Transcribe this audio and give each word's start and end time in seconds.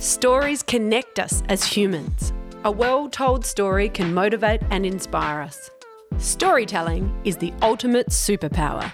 Stories 0.00 0.62
connect 0.62 1.18
us 1.18 1.42
as 1.50 1.62
humans. 1.62 2.32
A 2.64 2.70
well 2.70 3.06
told 3.10 3.44
story 3.44 3.90
can 3.90 4.14
motivate 4.14 4.62
and 4.70 4.86
inspire 4.86 5.42
us. 5.42 5.70
Storytelling 6.16 7.14
is 7.24 7.36
the 7.36 7.52
ultimate 7.60 8.08
superpower. 8.08 8.90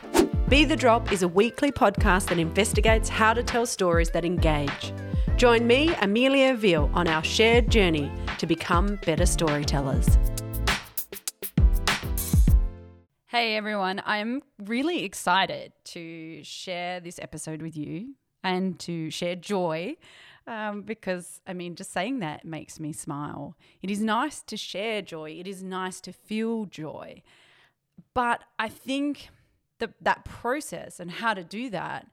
Be 0.48 0.64
the 0.64 0.74
Drop 0.74 1.12
is 1.12 1.22
a 1.22 1.28
weekly 1.28 1.70
podcast 1.70 2.26
that 2.26 2.40
investigates 2.40 3.08
how 3.08 3.32
to 3.34 3.44
tell 3.44 3.66
stories 3.66 4.10
that 4.10 4.24
engage. 4.24 4.92
Join 5.36 5.64
me, 5.64 5.94
Amelia 6.02 6.56
Veale, 6.56 6.90
on 6.92 7.06
our 7.06 7.22
shared 7.22 7.70
journey 7.70 8.10
to 8.38 8.46
become 8.48 8.98
better 9.06 9.26
storytellers. 9.26 10.18
Hey 13.28 13.54
everyone, 13.54 14.02
I'm 14.04 14.42
really 14.58 15.04
excited 15.04 15.72
to 15.84 16.42
share 16.42 16.98
this 16.98 17.20
episode 17.20 17.62
with 17.62 17.76
you 17.76 18.16
and 18.42 18.76
to 18.80 19.10
share 19.10 19.36
joy 19.36 19.94
um, 20.46 20.82
because, 20.82 21.40
I 21.46 21.52
mean, 21.52 21.74
just 21.74 21.92
saying 21.92 22.20
that 22.20 22.44
makes 22.44 22.78
me 22.78 22.92
smile. 22.92 23.56
It 23.82 23.90
is 23.90 24.00
nice 24.00 24.42
to 24.42 24.56
share 24.56 25.02
joy, 25.02 25.30
it 25.38 25.46
is 25.46 25.62
nice 25.62 26.00
to 26.02 26.12
feel 26.12 26.66
joy. 26.66 27.22
But 28.14 28.42
I 28.58 28.68
think 28.68 29.30
that 29.78 29.92
that 30.00 30.24
process 30.24 31.00
and 31.00 31.10
how 31.10 31.34
to 31.34 31.44
do 31.44 31.70
that 31.70 32.06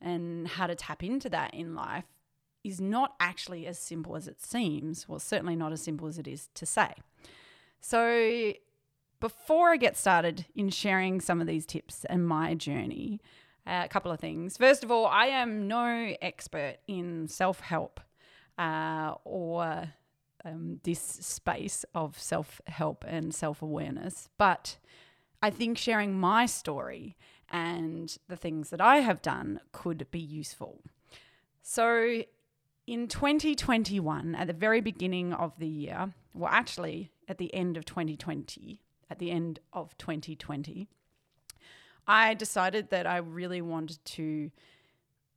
and 0.00 0.46
how 0.46 0.66
to 0.66 0.74
tap 0.74 1.02
into 1.02 1.28
that 1.30 1.54
in 1.54 1.74
life 1.74 2.04
is 2.64 2.80
not 2.80 3.14
actually 3.20 3.66
as 3.66 3.78
simple 3.78 4.16
as 4.16 4.28
it 4.28 4.42
seems. 4.42 5.08
Well, 5.08 5.18
certainly 5.18 5.56
not 5.56 5.72
as 5.72 5.82
simple 5.82 6.08
as 6.08 6.18
it 6.18 6.26
is 6.26 6.48
to 6.54 6.66
say. 6.66 6.92
So, 7.80 8.52
before 9.20 9.70
I 9.70 9.76
get 9.76 9.96
started 9.96 10.46
in 10.54 10.70
sharing 10.70 11.20
some 11.20 11.40
of 11.40 11.46
these 11.46 11.66
tips 11.66 12.04
and 12.04 12.26
my 12.26 12.54
journey, 12.54 13.20
uh, 13.68 13.82
a 13.84 13.88
couple 13.88 14.10
of 14.10 14.18
things. 14.18 14.56
First 14.56 14.82
of 14.82 14.90
all, 14.90 15.06
I 15.06 15.26
am 15.26 15.68
no 15.68 16.14
expert 16.22 16.76
in 16.86 17.28
self 17.28 17.60
help 17.60 18.00
uh, 18.56 19.14
or 19.24 19.92
um, 20.44 20.80
this 20.84 21.00
space 21.00 21.84
of 21.94 22.18
self 22.18 22.60
help 22.66 23.04
and 23.06 23.34
self 23.34 23.60
awareness, 23.60 24.28
but 24.38 24.78
I 25.42 25.50
think 25.50 25.78
sharing 25.78 26.18
my 26.18 26.46
story 26.46 27.16
and 27.50 28.16
the 28.28 28.36
things 28.36 28.70
that 28.70 28.80
I 28.80 28.98
have 28.98 29.22
done 29.22 29.60
could 29.72 30.10
be 30.10 30.20
useful. 30.20 30.82
So, 31.62 32.22
in 32.86 33.08
2021, 33.08 34.34
at 34.34 34.46
the 34.46 34.52
very 34.52 34.80
beginning 34.80 35.32
of 35.32 35.58
the 35.58 35.68
year, 35.68 36.14
well, 36.32 36.50
actually, 36.50 37.10
at 37.28 37.38
the 37.38 37.52
end 37.54 37.76
of 37.76 37.84
2020, 37.84 38.80
at 39.10 39.18
the 39.18 39.30
end 39.30 39.60
of 39.72 39.96
2020, 39.98 40.88
I 42.08 42.32
decided 42.32 42.88
that 42.88 43.06
I 43.06 43.18
really 43.18 43.60
wanted 43.60 44.02
to 44.04 44.50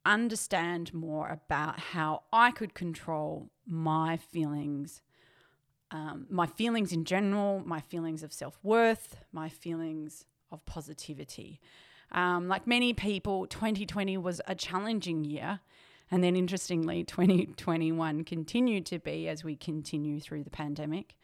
understand 0.05 0.94
more 0.94 1.30
about 1.30 1.80
how 1.80 2.23
I 2.31 2.52
could 2.52 2.73
control 2.73 3.52
my 3.67 4.17
feelings, 4.17 5.02
um, 5.92 6.25
my 6.30 6.47
feelings 6.47 6.94
in 6.94 7.03
general, 7.03 7.61
my 7.66 7.81
feelings 7.81 8.23
of 8.23 8.31
self 8.31 8.58
worth, 8.64 9.17
my 9.33 9.49
feelings 9.49 10.25
of 10.49 10.66
positivity. 10.66 11.59
Um, 12.14 12.47
like 12.47 12.66
many 12.66 12.94
people, 12.94 13.45
2020 13.47 14.17
was 14.17 14.42
a 14.47 14.55
challenging 14.55 15.23
year. 15.23 15.59
And 16.09 16.22
then, 16.22 16.36
interestingly, 16.36 17.03
2021 17.05 18.25
continued 18.25 18.86
to 18.88 18.99
be 18.99 19.30
as 19.30 19.44
we 19.44 19.55
continue 19.55 20.19
through 20.19 20.44
the 20.44 20.49
pandemic. 20.49 21.16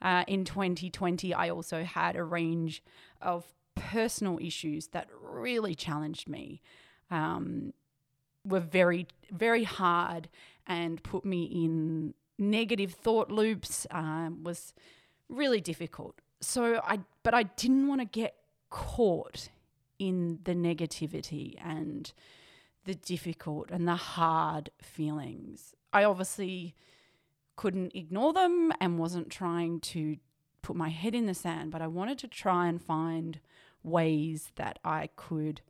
Uh, 0.00 0.24
in 0.26 0.44
2020, 0.44 1.32
I 1.32 1.48
also 1.48 1.84
had 1.84 2.16
a 2.16 2.24
range 2.24 2.82
of 3.20 3.44
personal 3.74 4.38
issues 4.40 4.88
that 4.88 5.08
really 5.22 5.74
challenged 5.74 6.28
me 6.28 6.60
um, 7.10 7.72
were 8.44 8.60
very, 8.60 9.06
very 9.30 9.64
hard 9.64 10.28
and 10.66 11.02
put 11.02 11.24
me 11.24 11.44
in 11.44 12.14
negative 12.38 12.92
thought 12.92 13.30
loops, 13.30 13.86
um, 13.90 14.42
was 14.44 14.72
really 15.28 15.60
difficult. 15.60 16.20
So 16.40 16.80
I, 16.84 17.00
but 17.22 17.34
I 17.34 17.44
didn't 17.44 17.86
want 17.88 18.00
to 18.00 18.04
get 18.04 18.34
caught 18.70 19.48
in 19.98 20.40
the 20.44 20.54
negativity 20.54 21.54
and 21.64 22.12
the 22.84 22.94
difficult 22.94 23.70
and 23.70 23.86
the 23.86 23.94
hard 23.94 24.70
feelings. 24.80 25.74
I 25.92 26.04
obviously 26.04 26.74
couldn't 27.54 27.94
ignore 27.94 28.32
them 28.32 28.72
and 28.80 28.98
wasn't 28.98 29.30
trying 29.30 29.78
to 29.80 30.16
put 30.62 30.74
my 30.74 30.88
head 30.88 31.14
in 31.14 31.26
the 31.26 31.34
sand, 31.34 31.70
but 31.70 31.82
I 31.82 31.86
wanted 31.86 32.18
to 32.20 32.28
try 32.28 32.66
and 32.66 32.82
find 32.82 33.40
ways 33.82 34.52
that 34.56 34.78
I 34.84 35.08
could 35.16 35.60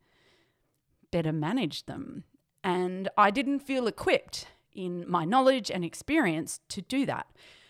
better 1.11 1.31
manage 1.31 1.85
them. 1.85 2.23
And 2.63 3.09
I 3.17 3.31
didn't 3.31 3.59
feel 3.59 3.87
equipped 3.87 4.47
in 4.73 5.05
my 5.07 5.25
knowledge 5.25 5.69
and 5.69 5.83
experience 5.85 6.59
to 6.69 6.81
do 6.81 7.05
that. 7.05 7.27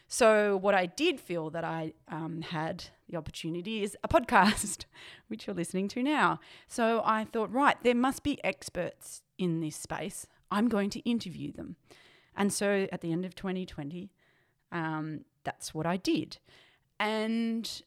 So, 0.08 0.58
what 0.58 0.76
I 0.76 0.86
did 0.86 1.20
feel 1.20 1.50
that 1.50 1.64
I 1.64 1.94
um, 2.08 2.44
had 2.44 2.86
the 3.10 3.18
opportunity 3.18 3.84
is 3.84 3.98
a 4.04 4.08
podcast, 4.16 4.86
which 5.28 5.48
you're 5.48 5.56
listening 5.56 5.88
to 5.90 6.04
now. 6.04 6.40
So, 6.68 7.02
I 7.04 7.24
thought, 7.26 7.52
right, 7.52 7.78
there 7.84 7.96
must 7.96 8.22
be 8.24 8.44
experts 8.44 9.22
in 9.38 9.60
this 9.60 9.76
space. 9.76 10.28
I'm 10.52 10.68
going 10.68 10.92
to 10.92 11.00
interview 11.00 11.52
them. 11.52 11.78
And 12.36 12.54
so, 12.54 12.88
at 12.92 13.02
the 13.02 13.12
end 13.12 13.26
of 13.26 13.34
2020, 13.34 14.12
um, 14.72 15.22
that's 15.44 15.74
what 15.74 15.88
I 15.88 15.98
did. 15.98 16.38
And 17.00 17.82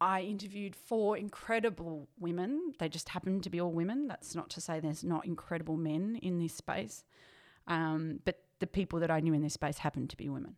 I 0.00 0.22
interviewed 0.22 0.76
four 0.76 1.16
incredible 1.16 2.08
women. 2.18 2.72
They 2.78 2.88
just 2.88 3.08
happened 3.10 3.42
to 3.44 3.50
be 3.50 3.60
all 3.60 3.72
women. 3.72 4.06
That's 4.06 4.34
not 4.34 4.50
to 4.50 4.60
say 4.60 4.78
there's 4.78 5.04
not 5.04 5.26
incredible 5.26 5.76
men 5.76 6.18
in 6.22 6.38
this 6.38 6.54
space, 6.54 7.04
um, 7.66 8.20
but 8.24 8.38
the 8.60 8.66
people 8.66 9.00
that 9.00 9.10
I 9.10 9.20
knew 9.20 9.34
in 9.34 9.42
this 9.42 9.54
space 9.54 9.78
happened 9.78 10.10
to 10.10 10.16
be 10.16 10.28
women. 10.28 10.56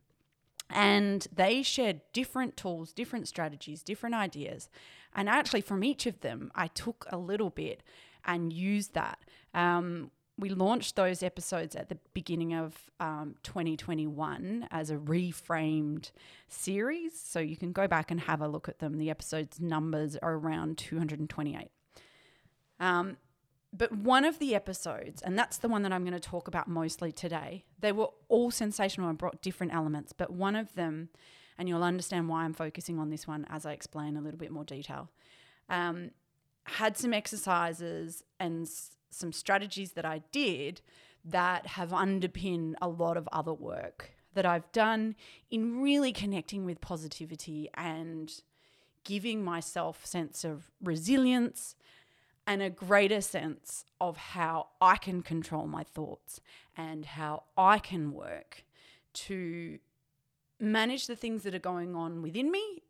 And 0.73 1.27
they 1.35 1.63
shared 1.63 2.01
different 2.13 2.57
tools, 2.57 2.93
different 2.93 3.27
strategies, 3.27 3.83
different 3.83 4.15
ideas. 4.15 4.69
And 5.15 5.29
actually, 5.29 5.63
from 5.63 5.83
each 5.83 6.07
of 6.07 6.21
them, 6.21 6.53
I 6.55 6.69
took 6.69 7.07
a 7.11 7.19
little 7.19 7.51
bit 7.51 7.83
and 8.25 8.53
used 8.53 8.95
that. 8.95 9.19
Um, 9.53 10.11
we 10.41 10.49
launched 10.49 10.97
those 10.97 11.23
episodes 11.23 11.77
at 11.77 11.89
the 11.89 11.99
beginning 12.15 12.55
of 12.55 12.91
um, 12.99 13.35
2021 13.43 14.67
as 14.71 14.91
a 14.91 14.97
reframed 14.97 16.11
series. 16.49 17.21
So 17.21 17.41
you 17.41 17.57
can 17.57 17.73
go 17.73 17.87
back 17.87 18.11
and 18.11 18.21
have 18.21 18.41
a 18.41 18.49
look 18.49 18.69
at 18.69 18.79
them. 18.79 18.99
The 18.99 19.11
episodes 19.11 19.61
numbers 19.61 20.17
are 20.17 20.35
around 20.35 20.79
228. 20.79 21.71
Um, 22.81 23.19
but 23.73 23.93
one 23.93 24.25
of 24.25 24.39
the 24.39 24.55
episodes, 24.55 25.23
and 25.23 25.39
that's 25.39 25.59
the 25.59 25.69
one 25.69 25.83
that 25.83 25.93
I'm 25.93 26.03
going 26.03 26.15
to 26.15 26.21
talk 26.21 26.49
about 26.49 26.67
mostly 26.67 27.13
today, 27.13 27.65
they 27.79 27.93
were 27.93 28.09
all 28.29 28.51
sensational 28.51 29.09
and 29.09 29.19
brought 29.19 29.43
different 29.43 29.73
elements. 29.73 30.13
But 30.13 30.33
one 30.33 30.57
of 30.57 30.75
them, 30.75 31.11
and 31.57 31.69
you'll 31.69 31.85
understand 31.85 32.29
why 32.29 32.43
I'm 32.43 32.55
focusing 32.55 32.99
on 32.99 33.11
this 33.11 33.29
one 33.29 33.47
as 33.49 33.67
I 33.67 33.73
explain 33.73 34.17
a 34.17 34.21
little 34.21 34.39
bit 34.39 34.51
more 34.51 34.65
detail, 34.65 35.11
um, 35.69 36.11
had 36.65 36.97
some 36.97 37.13
exercises 37.13 38.25
and 38.41 38.69
some 39.11 39.33
strategies 39.33 39.93
that 39.93 40.05
I 40.05 40.23
did 40.33 40.81
that 41.25 41.67
have 41.69 41.93
underpinned 41.93 42.77
a 42.81 42.89
lot 42.89 43.17
of 43.17 43.29
other 43.33 43.53
work 43.53 44.13
that 44.35 44.47
I've 44.47 44.71
done 44.73 45.17
in 45.51 45.81
really 45.83 46.13
connecting 46.13 46.65
with 46.65 46.81
positivity 46.81 47.69
and 47.75 48.33
giving 49.05 49.43
myself 49.43 50.07
sense 50.07 50.45
of 50.45 50.71
resilience 50.83 51.75
and 52.47 52.63
a 52.63 52.71
greater 52.71 53.21
sense 53.21 53.85
of 54.01 54.17
how 54.17 54.69
I 54.81 54.97
can 54.97 55.23
control 55.23 55.67
my 55.67 55.83
thoughts 55.83 56.41
and 56.77 57.05
how 57.05 57.45
I 57.57 57.79
can 57.79 58.13
work 58.13 58.65
to 59.13 59.79
manage 60.59 61.07
the 61.07 61.17
things 61.17 61.43
that 61.43 61.55
are 61.55 61.61
going 61.61 61.95
on 61.95 62.23
within 62.23 62.51
me 62.51 62.83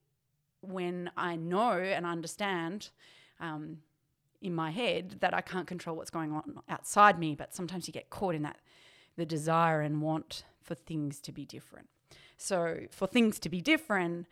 when 0.61 1.11
I 1.17 1.37
know 1.37 1.73
and 1.73 2.05
understand 2.05 2.91
um, 3.39 3.79
in 4.41 4.55
my 4.55 4.71
head 4.71 5.17
that 5.21 5.35
I 5.35 5.41
can't 5.41 5.67
control 5.67 5.97
what's 5.97 6.11
going 6.11 6.33
on 6.33 6.61
outside 6.69 7.19
me, 7.19 7.35
but 7.35 7.55
sometimes 7.55 7.87
you 7.87 7.93
get 7.93 8.11
caught 8.11 8.35
in 8.35 8.43
that 8.43 8.59
the 9.17 9.27
desire 9.27 9.81
and 9.81 10.01
want 10.01 10.45
for 10.63 10.75
things 10.75 11.21
to 11.21 11.33
be 11.33 11.45
different. 11.45 11.89
So, 12.37 12.87
for 12.91 13.07
things 13.07 13.39
to 13.41 13.49
be 13.51 13.61
different, 13.61 14.27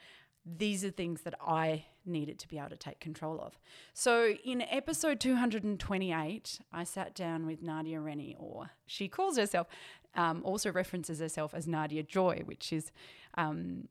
these 0.46 0.82
are 0.84 0.90
things 0.90 1.22
that 1.22 1.34
I 1.46 1.84
needed 2.06 2.38
to 2.38 2.48
be 2.48 2.58
able 2.58 2.70
to 2.70 2.76
take 2.76 3.00
control 3.00 3.38
of. 3.40 3.58
So, 3.92 4.34
in 4.44 4.62
episode 4.62 5.20
228, 5.20 6.60
I 6.72 6.84
sat 6.84 7.14
down 7.14 7.46
with 7.46 7.60
Nadia 7.62 8.00
Rennie, 8.00 8.34
or 8.38 8.70
she 8.86 9.08
calls 9.08 9.36
herself, 9.36 9.66
um, 10.14 10.40
also 10.42 10.72
references 10.72 11.18
herself 11.20 11.52
as 11.52 11.68
Nadia 11.68 12.02
Joy, 12.02 12.42
which 12.46 12.72
is 12.72 12.90
um, 13.34 13.88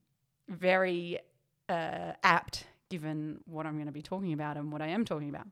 very 0.50 1.20
uh, 1.70 2.14
apt 2.24 2.66
given 2.90 3.42
what 3.46 3.66
I'm 3.66 3.74
going 3.74 3.88
to 3.88 3.92
be 3.92 4.02
talking 4.02 4.34
about 4.34 4.58
and 4.58 4.72
what 4.72 4.82
I 4.82 4.88
am 4.88 5.06
talking 5.06 5.30
about. 5.30 5.48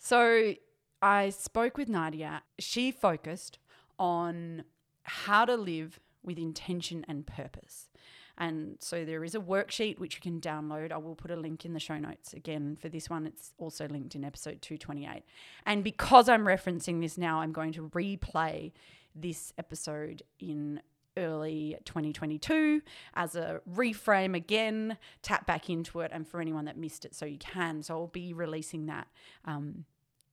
So 0.00 0.54
I 1.02 1.28
spoke 1.28 1.76
with 1.76 1.88
Nadia. 1.88 2.42
She 2.58 2.90
focused 2.90 3.58
on 3.98 4.64
how 5.02 5.44
to 5.44 5.56
live 5.56 6.00
with 6.22 6.38
intention 6.38 7.04
and 7.06 7.26
purpose. 7.26 7.90
And 8.38 8.76
so 8.80 9.04
there 9.04 9.22
is 9.22 9.34
a 9.34 9.40
worksheet 9.40 9.98
which 9.98 10.14
you 10.14 10.22
can 10.22 10.40
download. 10.40 10.90
I 10.90 10.96
will 10.96 11.14
put 11.14 11.30
a 11.30 11.36
link 11.36 11.66
in 11.66 11.74
the 11.74 11.80
show 11.80 11.98
notes 11.98 12.32
again 12.32 12.76
for 12.80 12.88
this 12.88 13.10
one. 13.10 13.26
It's 13.26 13.52
also 13.58 13.86
linked 13.86 14.14
in 14.14 14.24
episode 14.24 14.62
228. 14.62 15.22
And 15.66 15.84
because 15.84 16.30
I'm 16.30 16.46
referencing 16.46 17.02
this 17.02 17.18
now, 17.18 17.40
I'm 17.40 17.52
going 17.52 17.72
to 17.72 17.90
replay 17.90 18.72
this 19.14 19.52
episode 19.58 20.22
in 20.38 20.80
early 21.16 21.76
2022 21.84 22.82
as 23.14 23.34
a 23.34 23.60
reframe 23.70 24.34
again, 24.34 24.96
tap 25.22 25.46
back 25.46 25.68
into 25.68 26.00
it. 26.00 26.10
And 26.12 26.26
for 26.26 26.40
anyone 26.40 26.64
that 26.66 26.76
missed 26.76 27.04
it, 27.04 27.14
so 27.14 27.26
you 27.26 27.38
can. 27.38 27.82
So 27.82 27.94
I'll 27.94 28.06
be 28.06 28.32
releasing 28.32 28.86
that 28.86 29.08
um, 29.44 29.84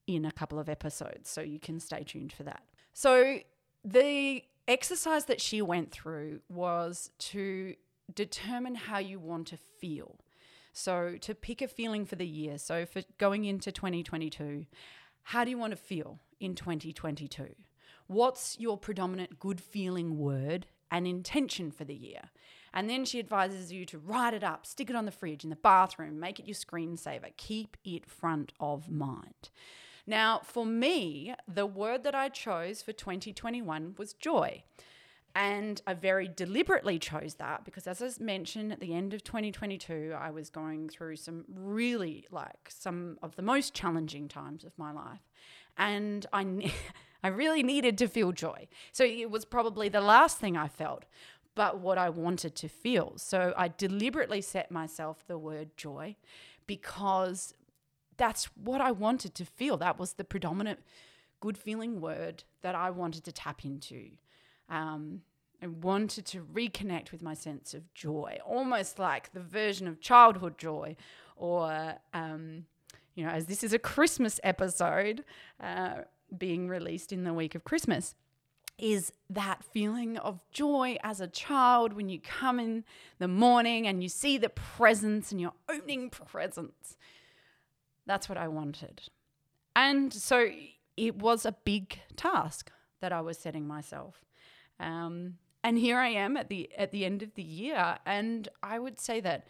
in 0.05 0.25
a 0.25 0.31
couple 0.31 0.59
of 0.59 0.69
episodes. 0.69 1.29
So 1.29 1.41
you 1.41 1.59
can 1.59 1.79
stay 1.79 2.03
tuned 2.03 2.33
for 2.33 2.43
that. 2.43 2.63
So 2.93 3.39
the 3.83 4.43
exercise 4.67 5.25
that 5.25 5.41
she 5.41 5.61
went 5.61 5.91
through 5.91 6.41
was 6.49 7.11
to 7.19 7.75
determine 8.13 8.75
how 8.75 8.99
you 8.99 9.19
want 9.19 9.47
to 9.47 9.57
feel. 9.57 10.15
So 10.73 11.17
to 11.21 11.33
pick 11.33 11.61
a 11.61 11.67
feeling 11.67 12.05
for 12.05 12.15
the 12.15 12.27
year. 12.27 12.57
So 12.57 12.85
for 12.85 13.01
going 13.17 13.45
into 13.45 13.71
2022, 13.71 14.65
how 15.23 15.43
do 15.43 15.49
you 15.49 15.57
want 15.57 15.71
to 15.71 15.77
feel 15.77 16.19
in 16.39 16.55
2022? 16.55 17.55
What's 18.07 18.59
your 18.59 18.77
predominant 18.77 19.39
good 19.39 19.61
feeling 19.61 20.17
word 20.17 20.65
and 20.89 21.05
intention 21.05 21.71
for 21.71 21.83
the 21.83 21.95
year? 21.95 22.31
And 22.73 22.89
then 22.89 23.05
she 23.05 23.19
advises 23.19 23.71
you 23.71 23.85
to 23.85 23.97
write 23.97 24.33
it 24.33 24.43
up, 24.43 24.65
stick 24.65 24.89
it 24.89 24.95
on 24.95 25.05
the 25.05 25.11
fridge, 25.11 25.43
in 25.43 25.49
the 25.49 25.55
bathroom, 25.55 26.19
make 26.19 26.39
it 26.39 26.45
your 26.45 26.55
screensaver, 26.55 27.35
keep 27.37 27.75
it 27.83 28.05
front 28.05 28.53
of 28.59 28.89
mind. 28.89 29.49
Now, 30.05 30.41
for 30.43 30.65
me, 30.65 31.33
the 31.47 31.65
word 31.65 32.03
that 32.03 32.15
I 32.15 32.29
chose 32.29 32.81
for 32.81 32.93
2021 32.93 33.95
was 33.97 34.13
joy. 34.13 34.63
And 35.35 35.81
I 35.85 35.93
very 35.93 36.27
deliberately 36.27 36.97
chose 36.97 37.35
that 37.35 37.63
because, 37.63 37.85
as 37.85 38.01
I 38.01 38.23
mentioned 38.23 38.71
at 38.71 38.79
the 38.79 38.95
end 38.95 39.13
of 39.13 39.23
2022, 39.23 40.15
I 40.17 40.31
was 40.31 40.49
going 40.49 40.89
through 40.89 41.17
some 41.17 41.45
really 41.53 42.25
like 42.31 42.69
some 42.69 43.19
of 43.21 43.35
the 43.35 43.43
most 43.43 43.75
challenging 43.75 44.27
times 44.29 44.63
of 44.63 44.71
my 44.77 44.91
life. 44.91 45.29
And 45.77 46.25
I, 46.33 46.43
I 47.27 47.29
really 47.29 47.61
needed 47.61 47.97
to 47.97 48.07
feel 48.07 48.31
joy. 48.31 48.69
So 48.93 49.03
it 49.03 49.29
was 49.29 49.43
probably 49.43 49.89
the 49.89 49.99
last 49.99 50.37
thing 50.37 50.55
I 50.55 50.69
felt, 50.69 51.03
but 51.55 51.79
what 51.79 51.97
I 51.97 52.09
wanted 52.09 52.55
to 52.55 52.69
feel. 52.69 53.15
So 53.17 53.53
I 53.57 53.67
deliberately 53.67 54.39
set 54.39 54.71
myself 54.71 55.25
the 55.27 55.37
word 55.37 55.75
joy 55.75 56.15
because 56.67 57.53
that's 58.15 58.45
what 58.55 58.79
I 58.79 58.91
wanted 58.91 59.35
to 59.35 59.43
feel. 59.45 59.75
That 59.75 59.99
was 59.99 60.13
the 60.13 60.23
predominant 60.23 60.79
good 61.41 61.57
feeling 61.57 61.99
word 61.99 62.45
that 62.61 62.75
I 62.75 62.91
wanted 62.91 63.25
to 63.25 63.33
tap 63.33 63.65
into. 63.65 64.11
Um, 64.69 65.21
I 65.61 65.67
wanted 65.67 66.25
to 66.27 66.45
reconnect 66.45 67.11
with 67.11 67.21
my 67.21 67.33
sense 67.33 67.73
of 67.73 67.93
joy, 67.93 68.37
almost 68.45 68.99
like 68.99 69.33
the 69.33 69.41
version 69.41 69.85
of 69.85 69.99
childhood 69.99 70.57
joy, 70.57 70.95
or, 71.35 71.95
um, 72.13 72.67
you 73.15 73.25
know, 73.25 73.31
as 73.31 73.47
this 73.47 73.65
is 73.65 73.73
a 73.73 73.79
Christmas 73.79 74.39
episode 74.43 75.25
uh, 75.59 76.03
being 76.35 76.67
released 76.67 77.11
in 77.11 77.23
the 77.23 77.33
week 77.33 77.55
of 77.55 77.63
Christmas, 77.63 78.15
is 78.77 79.11
that 79.29 79.63
feeling 79.63 80.17
of 80.17 80.39
joy 80.51 80.97
as 81.03 81.19
a 81.19 81.27
child 81.27 81.93
when 81.93 82.09
you 82.09 82.19
come 82.19 82.59
in 82.59 82.83
the 83.17 83.27
morning 83.27 83.87
and 83.87 84.03
you 84.03 84.09
see 84.09 84.37
the 84.37 84.49
presents 84.49 85.31
and 85.31 85.41
you're 85.41 85.53
opening 85.67 86.09
presents 86.09 86.95
that's 88.07 88.27
what 88.27 88.37
I 88.37 88.47
wanted. 88.47 89.01
And 89.75 90.11
so 90.11 90.49
it 90.95 91.17
was 91.17 91.45
a 91.45 91.51
big 91.51 91.99
task 92.15 92.71
that 93.01 93.11
I 93.11 93.21
was 93.21 93.37
setting 93.37 93.67
myself. 93.67 94.25
Um, 94.79 95.35
and 95.63 95.77
here 95.77 95.97
I 95.99 96.07
am 96.09 96.37
at 96.37 96.49
the 96.49 96.69
at 96.77 96.91
the 96.91 97.05
end 97.05 97.21
of 97.21 97.35
the 97.35 97.43
year, 97.43 97.97
and 98.05 98.47
I 98.63 98.79
would 98.79 98.99
say 98.99 99.19
that, 99.19 99.47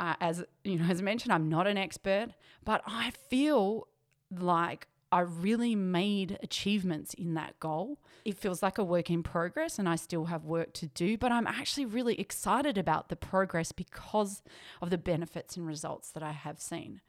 uh, 0.00 0.14
as 0.20 0.44
you 0.64 0.78
know, 0.78 0.86
as 0.88 1.00
I 1.00 1.02
mentioned, 1.02 1.32
I'm 1.32 1.48
not 1.48 1.66
an 1.66 1.76
expert, 1.76 2.28
but 2.64 2.80
I 2.86 3.10
feel 3.28 3.88
like 4.30 4.88
I 5.12 5.20
really 5.20 5.76
made 5.76 6.38
achievements 6.42 7.12
in 7.12 7.34
that 7.34 7.60
goal. 7.60 7.98
It 8.24 8.38
feels 8.38 8.62
like 8.62 8.78
a 8.78 8.84
work 8.84 9.10
in 9.10 9.22
progress, 9.22 9.78
and 9.78 9.86
I 9.86 9.96
still 9.96 10.24
have 10.24 10.46
work 10.46 10.72
to 10.74 10.86
do, 10.86 11.18
but 11.18 11.30
I'm 11.30 11.46
actually 11.46 11.84
really 11.84 12.18
excited 12.18 12.78
about 12.78 13.10
the 13.10 13.16
progress 13.16 13.72
because 13.72 14.42
of 14.80 14.88
the 14.88 14.96
benefits 14.96 15.56
and 15.58 15.66
results 15.66 16.10
that 16.12 16.22
I 16.22 16.32
have 16.32 16.60
seen. 16.60 17.02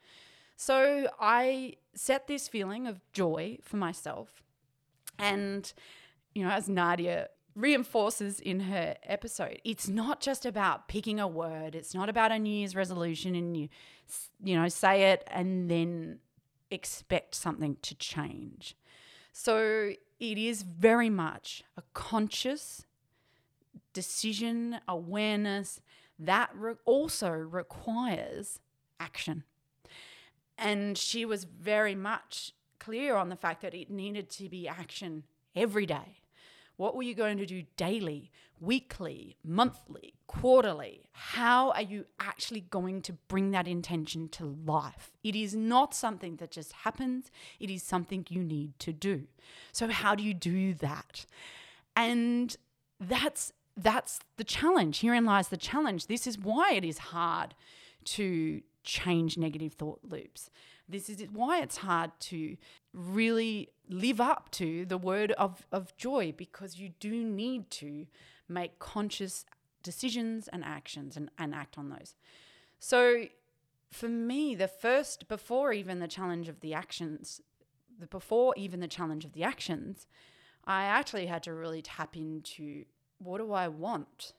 So 0.58 1.08
I 1.20 1.76
set 1.96 2.28
this 2.28 2.50
feeling 2.50 2.88
of 2.88 3.00
joy 3.14 3.60
for 3.62 3.78
myself. 3.78 4.44
And, 5.18 5.72
you 6.36 6.44
know, 6.44 6.52
as 6.52 6.68
Nadia 6.68 7.30
reinforces 7.56 8.40
in 8.40 8.62
her 8.62 8.96
episode, 9.04 9.62
it's 9.64 9.88
not 9.88 10.20
just 10.20 10.46
about 10.46 10.90
picking 10.90 11.20
a 11.22 11.28
word, 11.28 11.74
it's 11.74 11.94
not 11.94 12.10
about 12.10 12.34
a 12.34 12.40
New 12.40 12.54
Year's 12.54 12.76
resolution 12.76 13.34
and 13.36 13.56
you, 13.56 13.70
you 14.44 14.60
know, 14.60 14.68
say 14.68 15.12
it 15.12 15.24
and 15.28 15.72
then 15.72 16.20
expect 16.74 17.36
something 17.36 17.78
to 17.82 17.96
change. 17.96 18.76
So 19.32 19.94
it 20.20 20.38
is 20.38 20.64
very 20.64 21.10
much 21.10 21.64
a 21.78 21.84
conscious 21.94 22.86
decision, 23.94 24.80
awareness 24.88 25.80
that 26.20 26.50
re- 26.56 26.76
also 26.86 27.30
requires 27.30 28.60
action. 29.00 29.44
And 30.58 30.98
she 30.98 31.26
was 31.26 31.44
very 31.44 31.96
much 31.96 32.54
clear 32.80 33.16
on 33.16 33.30
the 33.30 33.36
fact 33.36 33.62
that 33.62 33.74
it 33.74 33.90
needed 33.90 34.30
to 34.32 34.50
be 34.50 34.68
action 34.68 35.24
every 35.56 35.86
day. 35.86 36.23
What 36.76 36.96
were 36.96 37.04
you 37.04 37.14
going 37.14 37.38
to 37.38 37.46
do 37.46 37.64
daily, 37.78 38.32
weekly, 38.60 39.38
monthly, 39.44 40.16
quarterly? 40.28 41.04
How 41.12 41.72
are 41.72 41.82
you 41.82 42.06
actually 42.20 42.62
going 42.62 43.02
to 43.04 43.14
bring 43.28 43.52
that 43.52 43.68
intention 43.68 44.28
to 44.30 44.58
life? 44.66 45.12
It 45.24 45.36
is 45.36 45.56
not 45.56 45.94
something 45.94 46.38
that 46.38 46.52
just 46.52 46.74
happens, 46.74 47.30
it 47.60 47.70
is 47.70 47.84
something 47.84 48.26
you 48.30 48.44
need 48.44 48.80
to 48.80 48.92
do. 48.92 49.28
So 49.72 49.88
how 49.88 50.16
do 50.16 50.24
you 50.24 50.34
do 50.34 50.74
that? 50.76 51.26
And 51.96 52.56
that's 53.00 53.54
that's 53.76 54.20
the 54.38 54.44
challenge. 54.44 55.02
Herein 55.02 55.26
lies 55.26 55.48
the 55.48 55.58
challenge. 55.58 56.08
This 56.08 56.28
is 56.28 56.38
why 56.38 56.74
it 56.74 56.84
is 56.84 57.00
hard 57.00 57.56
to 58.06 58.62
change 58.84 59.38
negative 59.38 59.74
thought 59.74 60.00
loops. 60.04 60.50
This 60.88 61.10
is 61.10 61.26
why 61.32 61.62
it's 61.62 61.78
hard 61.78 62.12
to 62.22 62.58
really 62.94 63.70
live 63.90 64.22
up 64.22 64.50
to 64.52 64.86
the 64.86 64.98
word 64.98 65.32
of, 65.34 65.66
of 65.72 65.96
joy 65.98 66.34
because 66.36 66.78
you 66.78 66.90
do 67.00 67.24
need 67.24 67.70
to 67.70 68.08
make 68.48 68.80
conscious 68.80 69.46
decisions 69.82 70.48
and 70.48 70.64
actions 70.64 71.18
and, 71.18 71.30
and 71.38 71.54
act 71.54 71.78
on 71.78 71.90
those. 71.90 72.16
So, 72.80 73.26
for 73.92 74.10
me, 74.10 74.56
the 74.56 74.68
first, 74.68 75.28
before 75.28 75.72
even 75.72 76.00
the 76.00 76.08
challenge 76.08 76.50
of 76.50 76.62
the 76.62 76.74
actions, 76.74 77.42
the, 78.00 78.08
before 78.08 78.54
even 78.58 78.80
the 78.80 78.88
challenge 78.88 79.24
of 79.24 79.34
the 79.34 79.44
actions, 79.44 80.08
I 80.66 80.86
actually 80.86 81.28
had 81.28 81.44
to 81.44 81.54
really 81.54 81.82
tap 81.82 82.16
into 82.16 82.86
what 83.20 83.38
do 83.38 83.54
I 83.54 83.68
want? 83.68 84.34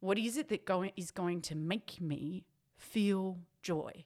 What 0.00 0.18
is 0.18 0.36
it 0.36 0.48
that 0.48 0.64
going, 0.64 0.92
is 0.96 1.10
going 1.10 1.42
to 1.42 1.54
make 1.54 2.00
me 2.00 2.44
feel 2.76 3.38
joy? 3.62 4.04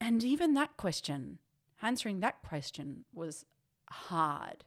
And 0.00 0.22
even 0.22 0.54
that 0.54 0.76
question, 0.76 1.38
answering 1.82 2.20
that 2.20 2.42
question 2.42 3.04
was 3.14 3.44
hard 3.90 4.64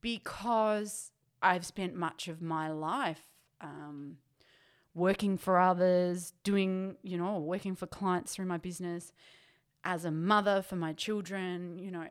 because 0.00 1.10
I've 1.42 1.66
spent 1.66 1.94
much 1.94 2.28
of 2.28 2.42
my 2.42 2.70
life 2.70 3.22
um, 3.60 4.18
working 4.94 5.36
for 5.36 5.58
others, 5.58 6.32
doing, 6.44 6.96
you 7.02 7.16
know, 7.16 7.38
working 7.38 7.74
for 7.74 7.86
clients 7.86 8.34
through 8.34 8.46
my 8.46 8.58
business, 8.58 9.12
as 9.84 10.04
a 10.04 10.10
mother 10.10 10.62
for 10.62 10.76
my 10.76 10.92
children, 10.92 11.78
you 11.78 11.90
know, 11.90 12.06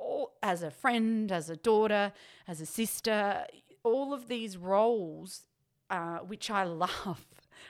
all, 0.00 0.34
as 0.42 0.62
a 0.62 0.70
friend, 0.70 1.32
as 1.32 1.50
a 1.50 1.56
daughter, 1.56 2.12
as 2.46 2.60
a 2.60 2.66
sister, 2.66 3.44
all 3.82 4.12
of 4.12 4.28
these 4.28 4.56
roles, 4.56 5.42
uh, 5.90 6.18
which 6.18 6.50
I 6.50 6.64
love 6.64 7.26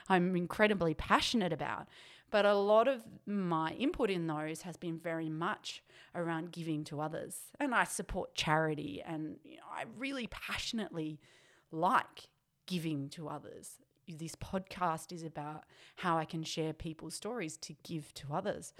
I'm 0.09 0.35
incredibly 0.35 0.93
passionate 0.93 1.53
about. 1.53 1.87
But 2.33 2.47
a 2.47 2.55
lot 2.55 2.87
of 2.87 3.03
my 3.27 3.73
input 3.73 4.09
in 4.09 4.25
those 4.25 4.63
has 4.63 4.75
been 4.75 4.97
very 4.97 5.29
much 5.29 5.83
around 6.15 6.51
giving 6.51 6.83
to 6.85 6.99
others. 6.99 7.37
And 7.59 7.75
I 7.75 7.83
support 7.83 8.33
charity 8.33 9.03
and 9.05 9.37
you 9.43 9.57
know, 9.57 9.63
I 9.71 9.83
really 9.99 10.25
passionately 10.25 11.19
like 11.71 12.29
giving 12.65 13.09
to 13.09 13.29
others. 13.29 13.73
This 14.07 14.35
podcast 14.35 15.11
is 15.11 15.21
about 15.21 15.65
how 15.97 16.17
I 16.17 16.25
can 16.25 16.41
share 16.41 16.73
people's 16.73 17.13
stories 17.13 17.55
to 17.57 17.75
give 17.83 18.11
to 18.15 18.33
others. 18.33 18.73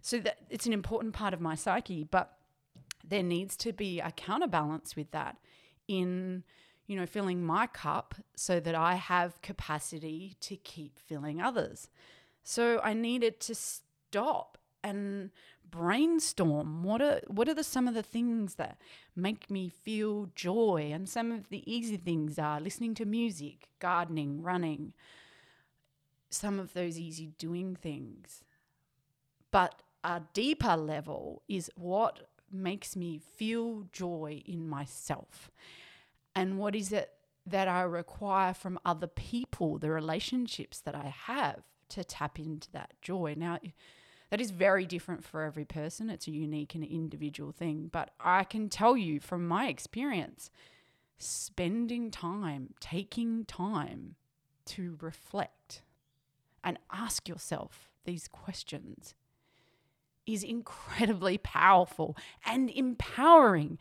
So 0.00 0.18
that 0.20 0.38
it's 0.48 0.64
an 0.64 0.72
important 0.72 1.12
part 1.12 1.34
of 1.34 1.42
my 1.42 1.56
psyche, 1.56 2.04
but 2.04 2.38
there 3.06 3.22
needs 3.22 3.54
to 3.58 3.74
be 3.74 4.00
a 4.00 4.12
counterbalance 4.12 4.96
with 4.96 5.10
that 5.10 5.36
in 5.88 6.42
you 6.86 6.96
know, 6.96 7.06
filling 7.06 7.42
my 7.42 7.66
cup 7.66 8.14
so 8.34 8.60
that 8.60 8.74
I 8.74 8.94
have 8.94 9.40
capacity 9.42 10.36
to 10.40 10.56
keep 10.56 10.98
filling 10.98 11.40
others. 11.40 11.88
So 12.44 12.80
I 12.84 12.94
needed 12.94 13.40
to 13.40 13.54
stop 13.54 14.58
and 14.82 15.30
brainstorm 15.68 16.84
what 16.84 17.02
are 17.02 17.20
what 17.26 17.48
are 17.48 17.54
the 17.54 17.64
some 17.64 17.88
of 17.88 17.94
the 17.94 18.02
things 18.02 18.54
that 18.56 18.78
make 19.16 19.50
me 19.50 19.68
feel 19.68 20.30
joy 20.36 20.90
and 20.92 21.08
some 21.08 21.32
of 21.32 21.48
the 21.48 21.68
easy 21.68 21.96
things 21.96 22.38
are 22.38 22.60
listening 22.60 22.94
to 22.94 23.04
music 23.04 23.70
gardening 23.80 24.40
running 24.40 24.92
some 26.34 26.58
of 26.58 26.74
those 26.74 26.98
easy 26.98 27.32
doing 27.38 27.76
things. 27.76 28.42
But 29.50 29.82
a 30.02 30.22
deeper 30.32 30.76
level 30.76 31.42
is 31.48 31.70
what 31.76 32.28
makes 32.50 32.96
me 32.96 33.18
feel 33.18 33.84
joy 33.92 34.42
in 34.44 34.68
myself. 34.68 35.50
And 36.34 36.58
what 36.58 36.74
is 36.74 36.92
it 36.92 37.10
that 37.46 37.68
I 37.68 37.82
require 37.82 38.54
from 38.54 38.78
other 38.84 39.06
people, 39.06 39.78
the 39.78 39.90
relationships 39.90 40.80
that 40.80 40.94
I 40.94 41.14
have 41.26 41.62
to 41.90 42.04
tap 42.04 42.38
into 42.38 42.70
that 42.72 42.92
joy? 43.02 43.34
Now, 43.36 43.58
that 44.30 44.40
is 44.40 44.50
very 44.50 44.86
different 44.86 45.24
for 45.24 45.42
every 45.42 45.64
person. 45.64 46.10
It's 46.10 46.26
a 46.26 46.32
unique 46.32 46.74
and 46.74 46.84
individual 46.84 47.52
thing. 47.52 47.88
But 47.92 48.10
I 48.18 48.44
can 48.44 48.68
tell 48.68 48.96
you 48.96 49.20
from 49.20 49.46
my 49.46 49.68
experience, 49.68 50.50
spending 51.18 52.10
time, 52.10 52.74
taking 52.80 53.44
time 53.44 54.16
to 54.66 54.98
reflect 55.00 55.82
and 56.62 56.78
ask 56.90 57.28
yourself 57.28 57.90
these 58.04 58.28
questions 58.28 59.14
is 60.26 60.42
incredibly 60.42 61.38
powerful 61.42 62.16
and 62.46 62.70
empowering. 62.70 63.78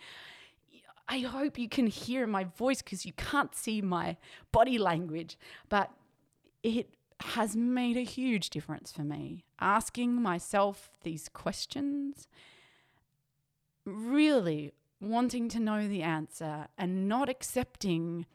I 1.08 1.20
hope 1.20 1.58
you 1.58 1.70
can 1.70 1.88
hear 1.88 2.28
my 2.28 2.46
voice 2.46 2.82
because 2.82 3.06
you 3.06 3.14
can't 3.14 3.56
see 3.56 3.82
my 3.82 4.18
body 4.52 4.78
language, 4.78 5.38
but 5.70 5.92
it 6.64 6.90
has 7.32 7.56
made 7.56 7.98
a 7.98 8.02
huge 8.02 8.50
difference 8.50 8.92
for 8.92 9.04
me. 9.04 9.46
Asking 9.60 10.22
myself 10.22 10.92
these 11.04 11.30
questions, 11.30 12.28
really 13.86 14.72
wanting 15.00 15.50
to 15.50 15.60
know 15.60 15.88
the 15.88 16.02
answer 16.02 16.68
and 16.78 17.08
not 17.08 17.30
accepting 17.30 18.26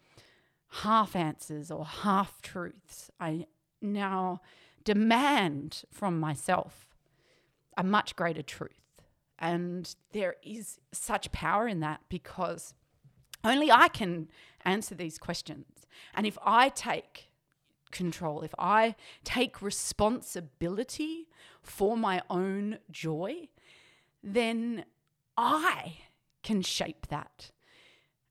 half 0.82 1.14
answers 1.14 1.70
or 1.70 1.84
half 1.84 2.40
truths. 2.40 3.10
I 3.20 3.46
now 3.80 4.40
demand 4.84 5.82
from 5.92 6.18
myself 6.18 6.88
a 7.76 7.84
much 7.84 8.16
greater 8.16 8.42
truth. 8.42 8.72
And 9.38 9.94
there 10.12 10.36
is 10.42 10.80
such 10.92 11.30
power 11.30 11.68
in 11.68 11.80
that 11.80 12.00
because 12.08 12.74
only 13.44 13.70
I 13.70 13.88
can 13.88 14.28
answer 14.64 14.94
these 14.94 15.18
questions. 15.18 15.86
And 16.14 16.26
if 16.26 16.36
I 16.44 16.70
take 16.70 17.27
control, 17.90 18.42
if 18.42 18.54
I 18.58 18.94
take 19.24 19.62
responsibility 19.62 21.28
for 21.62 21.96
my 21.96 22.22
own 22.30 22.78
joy, 22.90 23.48
then 24.22 24.84
I 25.36 25.98
can 26.42 26.62
shape 26.62 27.08
that. 27.08 27.50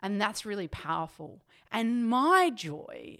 And 0.02 0.22
that's 0.22 0.46
really 0.46 0.68
powerful. 0.68 1.44
And 1.72 2.08
my 2.08 2.52
joy 2.54 3.18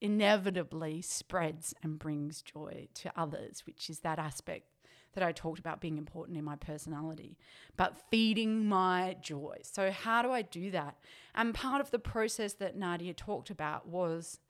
inevitably 0.00 1.02
spreads 1.02 1.74
and 1.82 1.98
brings 1.98 2.42
joy 2.42 2.88
to 2.94 3.12
others, 3.16 3.64
which 3.66 3.88
is 3.88 4.00
that 4.00 4.18
aspect 4.18 4.66
that 5.14 5.24
I 5.24 5.32
talked 5.32 5.58
about 5.58 5.80
being 5.80 5.96
important 5.96 6.36
in 6.36 6.44
my 6.44 6.56
personality, 6.56 7.38
but 7.76 7.96
feeding 8.10 8.66
my 8.66 9.16
joy. 9.22 9.58
So, 9.62 9.90
how 9.90 10.22
do 10.22 10.30
I 10.30 10.42
do 10.42 10.70
that? 10.72 10.96
And 11.34 11.54
part 11.54 11.80
of 11.80 11.90
the 11.90 11.98
process 11.98 12.54
that 12.54 12.76
Nadia 12.76 13.14
talked 13.14 13.50
about 13.50 13.88
was 13.88 14.40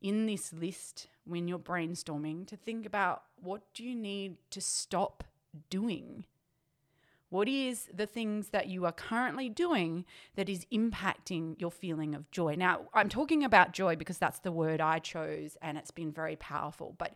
in 0.00 0.26
this 0.26 0.52
list 0.52 1.08
when 1.24 1.48
you're 1.48 1.58
brainstorming 1.58 2.46
to 2.46 2.56
think 2.56 2.86
about 2.86 3.22
what 3.36 3.62
do 3.74 3.84
you 3.84 3.94
need 3.94 4.36
to 4.50 4.60
stop 4.60 5.24
doing 5.68 6.24
what 7.30 7.48
is 7.48 7.88
the 7.94 8.06
things 8.06 8.48
that 8.48 8.66
you 8.66 8.84
are 8.84 8.92
currently 8.92 9.48
doing 9.48 10.04
that 10.34 10.48
is 10.48 10.66
impacting 10.72 11.58
your 11.60 11.70
feeling 11.70 12.12
of 12.14 12.28
joy? 12.32 12.56
Now, 12.56 12.88
I'm 12.92 13.08
talking 13.08 13.44
about 13.44 13.72
joy 13.72 13.94
because 13.94 14.18
that's 14.18 14.40
the 14.40 14.50
word 14.50 14.80
I 14.80 14.98
chose 14.98 15.56
and 15.62 15.78
it's 15.78 15.92
been 15.92 16.10
very 16.10 16.34
powerful, 16.34 16.96
but 16.98 17.14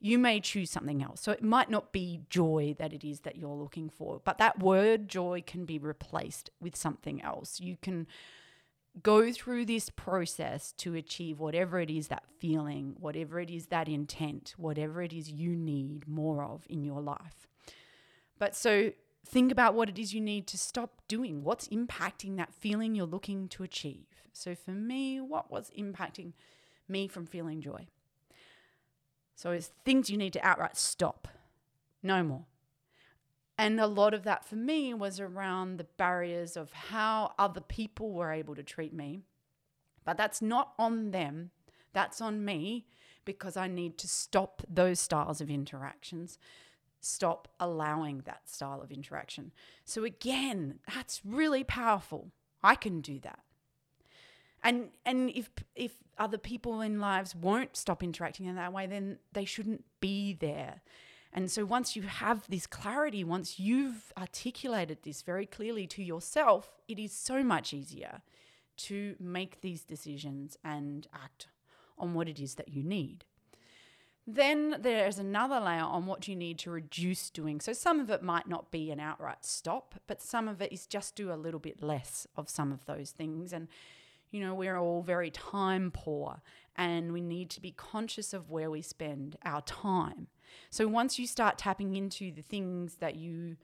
you 0.00 0.18
may 0.18 0.40
choose 0.40 0.70
something 0.70 1.04
else. 1.04 1.20
So 1.20 1.30
it 1.30 1.42
might 1.42 1.70
not 1.70 1.92
be 1.92 2.20
joy 2.28 2.74
that 2.80 2.92
it 2.92 3.04
is 3.04 3.20
that 3.20 3.36
you're 3.36 3.54
looking 3.54 3.88
for, 3.88 4.20
but 4.24 4.38
that 4.38 4.58
word 4.58 5.08
joy 5.08 5.44
can 5.46 5.64
be 5.64 5.78
replaced 5.78 6.50
with 6.60 6.74
something 6.74 7.22
else. 7.22 7.60
You 7.60 7.76
can 7.80 8.08
go 9.02 9.32
through 9.32 9.66
this 9.66 9.90
process 9.90 10.72
to 10.78 10.94
achieve 10.94 11.40
whatever 11.40 11.80
it 11.80 11.90
is 11.90 12.08
that 12.08 12.24
feeling, 12.38 12.94
whatever 12.98 13.40
it 13.40 13.50
is 13.50 13.66
that 13.66 13.88
intent, 13.88 14.54
whatever 14.56 15.02
it 15.02 15.12
is 15.12 15.30
you 15.30 15.56
need 15.56 16.06
more 16.06 16.44
of 16.44 16.64
in 16.68 16.84
your 16.84 17.00
life. 17.00 17.48
But 18.38 18.54
so 18.54 18.92
think 19.26 19.50
about 19.50 19.74
what 19.74 19.88
it 19.88 19.98
is 19.98 20.14
you 20.14 20.20
need 20.20 20.46
to 20.48 20.58
stop 20.58 21.02
doing. 21.08 21.42
What's 21.42 21.68
impacting 21.68 22.36
that 22.36 22.52
feeling 22.54 22.94
you're 22.94 23.06
looking 23.06 23.48
to 23.48 23.62
achieve? 23.62 24.06
So, 24.32 24.54
for 24.54 24.72
me, 24.72 25.20
what 25.20 25.50
was 25.50 25.70
impacting 25.78 26.32
me 26.88 27.06
from 27.06 27.26
feeling 27.26 27.60
joy? 27.60 27.86
So, 29.36 29.52
it's 29.52 29.70
things 29.84 30.10
you 30.10 30.16
need 30.16 30.32
to 30.32 30.44
outright 30.44 30.76
stop. 30.76 31.28
No 32.02 32.22
more. 32.22 32.44
And 33.56 33.78
a 33.78 33.86
lot 33.86 34.14
of 34.14 34.24
that 34.24 34.44
for 34.44 34.56
me 34.56 34.92
was 34.94 35.20
around 35.20 35.76
the 35.76 35.86
barriers 35.96 36.56
of 36.56 36.72
how 36.72 37.32
other 37.38 37.60
people 37.60 38.12
were 38.12 38.32
able 38.32 38.54
to 38.56 38.62
treat 38.62 38.92
me. 38.92 39.20
But 40.04 40.16
that's 40.16 40.42
not 40.42 40.72
on 40.78 41.12
them, 41.12 41.50
that's 41.92 42.20
on 42.20 42.44
me 42.44 42.86
because 43.24 43.56
I 43.56 43.68
need 43.68 43.96
to 43.98 44.08
stop 44.08 44.62
those 44.68 45.00
styles 45.00 45.40
of 45.40 45.48
interactions 45.48 46.38
stop 47.04 47.48
allowing 47.60 48.22
that 48.24 48.48
style 48.48 48.80
of 48.80 48.90
interaction. 48.90 49.52
So 49.84 50.04
again, 50.04 50.80
that's 50.92 51.20
really 51.24 51.64
powerful. 51.64 52.30
I 52.62 52.74
can 52.74 53.00
do 53.00 53.20
that. 53.20 53.40
And 54.62 54.88
and 55.04 55.30
if 55.30 55.50
if 55.74 55.92
other 56.16 56.38
people 56.38 56.80
in 56.80 57.00
lives 57.00 57.34
won't 57.34 57.76
stop 57.76 58.02
interacting 58.02 58.46
in 58.46 58.56
that 58.56 58.72
way, 58.72 58.86
then 58.86 59.18
they 59.32 59.44
shouldn't 59.44 59.84
be 60.00 60.32
there. 60.32 60.80
And 61.34 61.50
so 61.50 61.64
once 61.64 61.96
you 61.96 62.02
have 62.02 62.48
this 62.48 62.66
clarity, 62.66 63.24
once 63.24 63.58
you've 63.58 64.12
articulated 64.16 64.98
this 65.02 65.22
very 65.22 65.46
clearly 65.46 65.86
to 65.88 66.02
yourself, 66.02 66.80
it 66.86 67.00
is 67.00 67.12
so 67.12 67.42
much 67.42 67.74
easier 67.74 68.22
to 68.76 69.16
make 69.18 69.60
these 69.60 69.82
decisions 69.82 70.56
and 70.64 71.08
act 71.12 71.48
on 71.98 72.14
what 72.14 72.28
it 72.28 72.38
is 72.38 72.54
that 72.54 72.68
you 72.68 72.84
need. 72.84 73.24
Then 74.26 74.76
there's 74.80 75.18
another 75.18 75.60
layer 75.60 75.82
on 75.82 76.06
what 76.06 76.28
you 76.28 76.36
need 76.36 76.58
to 76.60 76.70
reduce 76.70 77.28
doing. 77.30 77.60
So 77.60 77.72
some 77.72 78.00
of 78.00 78.10
it 78.10 78.22
might 78.22 78.48
not 78.48 78.70
be 78.70 78.90
an 78.90 79.00
outright 79.00 79.44
stop, 79.44 79.96
but 80.06 80.22
some 80.22 80.48
of 80.48 80.62
it 80.62 80.72
is 80.72 80.86
just 80.86 81.16
do 81.16 81.32
a 81.32 81.34
little 81.34 81.60
bit 81.60 81.82
less 81.82 82.26
of 82.36 82.48
some 82.48 82.72
of 82.72 82.86
those 82.86 83.10
things. 83.10 83.52
And, 83.52 83.68
you 84.30 84.40
know, 84.40 84.54
we're 84.54 84.78
all 84.78 85.02
very 85.02 85.30
time 85.30 85.90
poor 85.92 86.40
and 86.76 87.12
we 87.12 87.20
need 87.20 87.50
to 87.50 87.60
be 87.60 87.72
conscious 87.72 88.32
of 88.32 88.50
where 88.50 88.70
we 88.70 88.82
spend 88.82 89.36
our 89.44 89.60
time. 89.62 90.28
So 90.70 90.86
once 90.86 91.18
you 91.18 91.26
start 91.26 91.58
tapping 91.58 91.94
into 91.94 92.32
the 92.32 92.42
things 92.42 92.96
that 92.96 93.16
you 93.16 93.56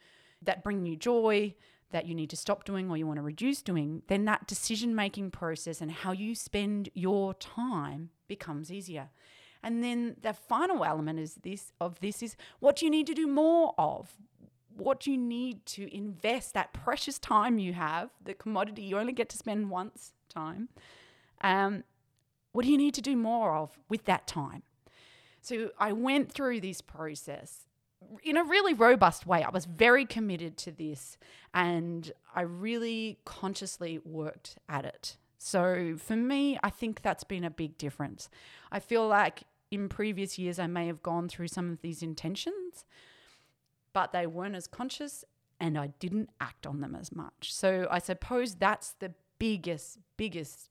that 0.42 0.64
bring 0.64 0.86
you 0.86 0.96
joy, 0.96 1.54
that 1.90 2.06
you 2.06 2.14
need 2.14 2.30
to 2.30 2.36
stop 2.36 2.64
doing 2.64 2.88
or 2.90 2.96
you 2.96 3.06
want 3.06 3.18
to 3.18 3.22
reduce 3.22 3.62
doing, 3.62 4.02
then 4.08 4.24
that 4.24 4.46
decision 4.46 4.94
making 4.94 5.30
process 5.30 5.80
and 5.80 5.90
how 5.90 6.12
you 6.12 6.34
spend 6.34 6.88
your 6.94 7.34
time 7.34 8.10
becomes 8.28 8.72
easier. 8.72 9.10
And 9.62 9.84
then 9.84 10.16
the 10.22 10.32
final 10.32 10.84
element 10.84 11.18
is 11.18 11.34
this 11.42 11.72
of 11.80 12.00
this 12.00 12.22
is 12.22 12.36
what 12.60 12.76
do 12.76 12.86
you 12.86 12.90
need 12.90 13.06
to 13.08 13.14
do 13.14 13.26
more 13.26 13.74
of? 13.76 14.16
What 14.76 15.00
do 15.00 15.10
you 15.10 15.18
need 15.18 15.66
to 15.66 15.94
invest 15.94 16.54
that 16.54 16.72
precious 16.72 17.18
time 17.18 17.58
you 17.58 17.74
have, 17.74 18.10
the 18.24 18.32
commodity 18.32 18.82
you 18.82 18.96
only 18.96 19.12
get 19.12 19.28
to 19.30 19.36
spend 19.36 19.68
once 19.68 20.14
time? 20.28 20.68
Um, 21.42 21.84
what 22.52 22.64
do 22.64 22.70
you 22.70 22.78
need 22.78 22.94
to 22.94 23.02
do 23.02 23.16
more 23.16 23.54
of 23.56 23.78
with 23.88 24.04
that 24.06 24.26
time? 24.26 24.62
So 25.40 25.70
I 25.78 25.92
went 25.92 26.30
through 26.30 26.60
this 26.60 26.80
process 26.80 27.66
in 28.22 28.36
a 28.36 28.44
really 28.44 28.74
robust 28.74 29.26
way. 29.26 29.42
I 29.42 29.50
was 29.50 29.64
very 29.64 30.04
committed 30.04 30.56
to 30.58 30.70
this 30.70 31.18
and 31.54 32.12
I 32.34 32.42
really 32.42 33.18
consciously 33.24 34.00
worked 34.04 34.58
at 34.68 34.84
it. 34.84 35.16
So 35.38 35.96
for 35.96 36.16
me, 36.16 36.58
I 36.62 36.70
think 36.70 37.02
that's 37.02 37.24
been 37.24 37.44
a 37.44 37.50
big 37.50 37.78
difference. 37.78 38.28
I 38.70 38.78
feel 38.78 39.06
like 39.06 39.44
in 39.70 39.88
previous 39.88 40.38
years 40.38 40.58
I 40.58 40.66
may 40.66 40.86
have 40.86 41.02
gone 41.02 41.28
through 41.28 41.48
some 41.48 41.70
of 41.70 41.80
these 41.80 42.02
intentions, 42.02 42.84
but 43.92 44.12
they 44.12 44.26
weren't 44.26 44.56
as 44.56 44.66
conscious 44.66 45.24
and 45.58 45.78
I 45.78 45.88
didn't 45.98 46.30
act 46.40 46.66
on 46.66 46.80
them 46.80 46.94
as 46.94 47.12
much. 47.12 47.52
So 47.52 47.86
I 47.90 47.98
suppose 47.98 48.56
that's 48.56 48.92
the 48.92 49.12
biggest, 49.38 49.98
biggest 50.16 50.70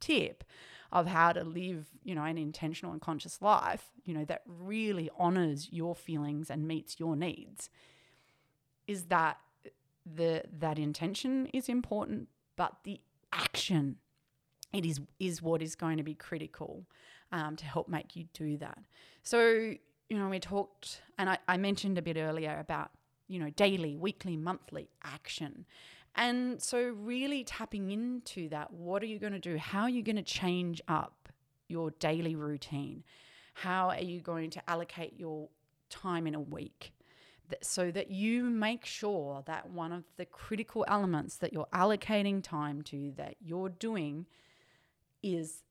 tip 0.00 0.44
of 0.92 1.06
how 1.06 1.32
to 1.32 1.42
live, 1.42 1.88
you 2.04 2.14
know, 2.14 2.22
an 2.22 2.36
intentional 2.36 2.92
and 2.92 3.00
conscious 3.00 3.40
life, 3.40 3.90
you 4.04 4.12
know, 4.12 4.24
that 4.26 4.42
really 4.46 5.10
honors 5.18 5.68
your 5.72 5.94
feelings 5.94 6.50
and 6.50 6.68
meets 6.68 7.00
your 7.00 7.16
needs 7.16 7.70
is 8.86 9.04
that 9.04 9.38
the 10.04 10.42
that 10.58 10.78
intention 10.78 11.46
is 11.46 11.68
important, 11.68 12.28
but 12.56 12.76
the 12.84 13.00
action 13.32 13.96
it 14.72 14.84
is 14.84 15.00
is 15.18 15.40
what 15.40 15.62
is 15.62 15.74
going 15.74 15.96
to 15.96 16.02
be 16.02 16.14
critical 16.14 16.84
um, 17.30 17.56
to 17.56 17.64
help 17.64 17.88
make 17.88 18.16
you 18.16 18.26
do 18.34 18.56
that. 18.58 18.78
So 19.22 19.40
you 19.40 20.18
know 20.18 20.28
we 20.28 20.40
talked, 20.40 21.02
and 21.18 21.30
I, 21.30 21.38
I 21.48 21.56
mentioned 21.56 21.96
a 21.96 22.02
bit 22.02 22.16
earlier 22.16 22.58
about 22.58 22.90
you 23.28 23.38
know 23.38 23.50
daily, 23.50 23.96
weekly, 23.96 24.36
monthly 24.36 24.88
action. 25.02 25.64
And 26.14 26.62
so, 26.62 26.88
really 26.88 27.42
tapping 27.44 27.90
into 27.90 28.48
that, 28.50 28.72
what 28.72 29.02
are 29.02 29.06
you 29.06 29.18
going 29.18 29.32
to 29.32 29.38
do? 29.38 29.56
How 29.56 29.82
are 29.82 29.90
you 29.90 30.02
going 30.02 30.16
to 30.16 30.22
change 30.22 30.82
up 30.86 31.28
your 31.68 31.90
daily 31.92 32.36
routine? 32.36 33.02
How 33.54 33.88
are 33.88 34.00
you 34.00 34.20
going 34.20 34.50
to 34.50 34.70
allocate 34.70 35.14
your 35.18 35.48
time 35.88 36.26
in 36.26 36.34
a 36.34 36.40
week? 36.40 36.92
so 37.60 37.90
that 37.90 38.10
you 38.10 38.44
make 38.44 38.84
sure 38.84 39.42
that 39.46 39.70
one 39.70 39.92
of 39.92 40.04
the 40.16 40.24
critical 40.24 40.84
elements 40.88 41.36
that 41.36 41.52
you're 41.52 41.66
allocating 41.74 42.42
time 42.42 42.82
to, 42.82 43.12
that 43.16 43.34
you're 43.40 43.68
doing, 43.68 44.26
is 45.22 45.62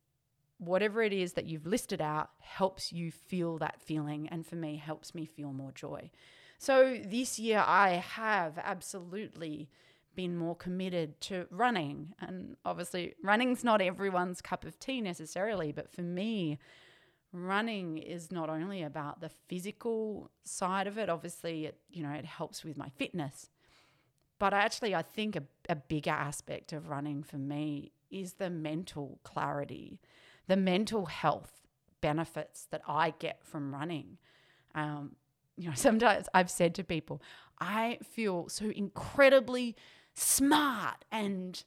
whatever 0.58 1.02
it 1.02 1.14
is 1.14 1.34
that 1.34 1.46
you've 1.46 1.66
listed 1.66 2.02
out 2.02 2.30
helps 2.40 2.94
you 2.94 3.12
feel 3.12 3.58
that 3.58 3.82
feeling. 3.82 4.28
And 4.30 4.46
for 4.46 4.56
me, 4.56 4.78
helps 4.78 5.16
me 5.16 5.26
feel 5.26 5.54
more 5.54 5.72
joy. 5.72 6.12
So 6.58 7.00
this 7.04 7.40
year, 7.40 7.64
I 7.66 7.94
have 7.94 8.60
absolutely 8.60 9.70
been 10.16 10.38
more 10.38 10.56
committed 10.56 11.20
to 11.22 11.48
running. 11.50 12.14
And 12.20 12.58
obviously, 12.66 13.16
running's 13.24 13.64
not 13.64 13.82
everyone's 13.82 14.42
cup 14.42 14.66
of 14.66 14.80
tea 14.80 15.02
necessarily, 15.02 15.72
but 15.72 15.92
for 15.92 16.02
me, 16.02 16.60
running 17.34 17.98
is 17.98 18.32
not 18.32 18.50
only 18.50 18.84
about 18.84 19.22
the 19.22 19.30
physical 19.48 20.30
side 20.44 20.88
of 20.88 20.98
it 20.98 21.10
obviously 21.10 21.66
it 21.66 21.78
you 21.90 22.04
know 22.04 22.12
it 22.12 22.26
helps 22.26 22.64
with 22.64 22.78
my 22.78 22.90
fitness 22.98 23.50
but 24.38 24.54
actually 24.54 24.94
i 24.94 25.02
think 25.02 25.36
a, 25.36 25.44
a 25.70 25.76
bigger 25.76 26.12
aspect 26.12 26.74
of 26.74 26.90
running 26.90 27.24
for 27.24 27.38
me 27.38 27.92
is 28.10 28.34
the 28.34 28.50
mental 28.50 29.20
clarity 29.24 30.00
the 30.48 30.58
mental 30.58 31.06
health 31.06 31.62
benefits 32.02 32.68
that 32.70 32.82
i 32.88 33.14
get 33.20 33.40
from 33.44 33.74
running 33.74 34.18
um, 34.76 35.16
you 35.56 35.70
know 35.70 35.74
sometimes 35.76 36.28
i've 36.34 36.50
said 36.50 36.76
to 36.76 36.84
people 36.84 37.22
i 37.60 37.98
feel 38.04 38.50
so 38.50 38.70
incredibly 38.72 39.76
smart 40.14 41.06
and 41.12 41.64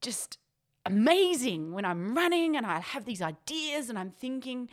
just 0.00 0.38
amazing 0.84 1.72
when 1.72 1.84
I'm 1.84 2.16
running 2.16 2.56
and 2.56 2.66
I 2.66 2.80
have 2.80 3.04
these 3.04 3.22
ideas 3.22 3.88
and 3.88 3.98
I'm 3.98 4.10
thinking 4.10 4.68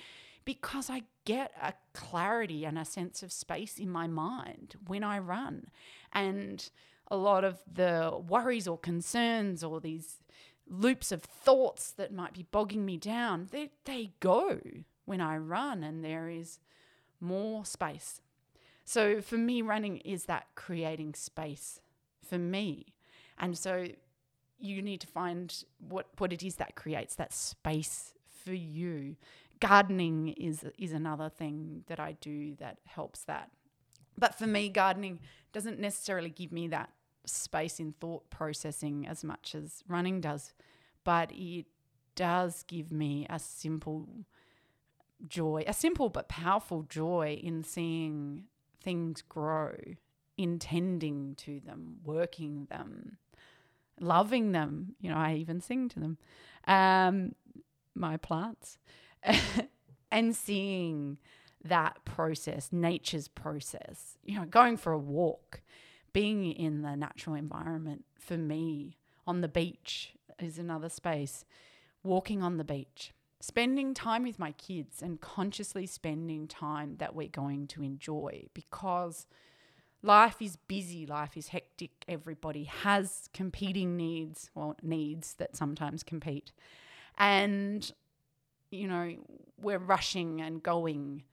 because 0.46 0.90
I 0.90 1.04
get 1.26 1.52
a 1.62 1.74
clarity 1.94 2.66
and 2.66 2.78
a 2.78 2.86
sense 2.86 3.22
of 3.22 3.32
space 3.32 3.78
in 3.78 3.90
my 3.90 4.08
mind 4.08 4.76
when 4.88 5.04
I 5.04 5.20
run. 5.20 5.68
And 6.12 6.68
a 7.08 7.18
lot 7.18 7.44
of 7.44 7.60
the 7.72 8.20
worries 8.28 8.68
or 8.68 8.78
concerns 8.78 9.64
or 9.64 9.80
these 9.80 10.18
loops 10.68 11.12
of 11.12 11.24
thoughts 11.24 11.92
that 11.92 12.14
might 12.14 12.34
be 12.34 12.48
bogging 12.52 12.86
me 12.86 12.98
down, 12.98 13.48
they, 13.52 13.72
they 13.86 14.12
go 14.20 14.60
when 15.06 15.22
I 15.22 15.38
run 15.38 15.84
and 15.84 16.04
there 16.04 16.30
is 16.30 16.60
more 17.20 17.66
space. 17.66 18.22
So 18.86 19.22
for 19.22 19.38
me, 19.38 19.62
running 19.62 19.98
is 19.98 20.26
that 20.26 20.48
creating 20.56 21.14
space 21.14 21.80
for 22.30 22.38
me. 22.38 22.94
And 23.38 23.58
so 23.58 23.88
you 24.60 24.82
need 24.82 25.02
to 25.02 25.08
find 25.08 25.64
what, 25.80 26.08
what 26.18 26.34
it 26.34 26.44
is 26.44 26.56
that 26.56 26.76
creates 26.76 27.16
that 27.16 27.34
space 27.34 28.14
for 28.44 28.54
you. 28.54 29.16
Gardening 29.60 30.30
is 30.30 30.64
is 30.78 30.94
another 30.94 31.30
thing 31.30 31.84
that 31.88 32.00
I 32.00 32.14
do 32.14 32.56
that 32.56 32.78
helps 32.86 33.24
that. 33.24 33.52
But 34.18 34.36
for 34.36 34.48
me, 34.48 34.70
gardening 34.70 35.20
doesn't 35.52 35.80
necessarily 35.80 36.30
give 36.30 36.52
me 36.52 36.68
that 36.70 36.92
space 37.26 37.80
in 37.80 37.94
thought 38.00 38.30
processing 38.30 39.06
as 39.08 39.24
much 39.24 39.56
as 39.56 39.84
running 39.88 40.22
does, 40.22 40.54
but 41.04 41.32
it 41.34 41.66
does 42.16 42.64
give 42.68 42.92
me 42.92 43.26
a 43.30 43.40
simple 43.40 44.08
joy, 45.28 45.64
a 45.68 45.74
simple 45.74 46.10
but 46.10 46.28
powerful 46.30 46.84
joy 46.84 47.40
in 47.42 47.64
seeing 47.64 48.46
things 48.82 49.22
grow, 49.22 49.76
intending 50.40 51.36
to 51.36 51.60
them, 51.60 51.98
working 52.06 52.66
them, 52.70 53.18
loving 54.00 54.54
them. 54.54 54.96
You 55.02 55.12
know, 55.12 55.18
I 55.18 55.34
even 55.36 55.60
sing 55.60 55.90
to 55.90 56.00
them, 56.00 56.18
um, 56.66 57.36
my 57.94 58.16
plants, 58.16 58.78
and 60.12 60.34
seeing 60.34 61.18
that 61.66 62.06
process, 62.06 62.70
nature's 62.72 63.28
process. 63.28 64.18
You 64.24 64.40
know, 64.40 64.46
going 64.46 64.78
for 64.78 64.94
a 64.94 64.98
walk, 64.98 65.62
being 66.14 66.50
in 66.50 66.84
the 66.84 66.96
natural 66.96 67.36
environment 67.36 68.06
for 68.18 68.38
me 68.38 68.98
on 69.28 69.42
the 69.42 69.50
beach 69.50 70.14
is 70.40 70.58
another 70.58 70.88
space. 70.88 71.44
Walking 72.02 72.42
on 72.42 72.56
the 72.56 72.64
beach, 72.64 73.12
spending 73.42 73.94
time 73.94 74.24
with 74.24 74.40
my 74.40 74.54
kids, 74.54 75.02
and 75.02 75.20
consciously 75.20 75.86
spending 75.86 76.48
time 76.48 76.96
that 77.00 77.14
we're 77.14 77.28
going 77.28 77.68
to 77.68 77.84
enjoy 77.84 78.46
because 78.54 79.28
life 80.02 80.42
is 80.42 80.56
busy, 80.56 81.06
life 81.06 81.36
is 81.36 81.50
hectic. 81.50 81.92
Everybody 82.08 82.66
has 82.66 83.30
competing 83.34 83.98
needs, 83.98 84.50
well, 84.56 84.76
needs 84.82 85.34
that 85.36 85.56
sometimes 85.56 86.04
compete. 86.04 86.52
And, 87.18 87.92
you 88.72 88.88
know, 88.88 89.16
we're 89.62 89.80
rushing 89.80 90.42
and 90.42 90.64
going 90.64 91.24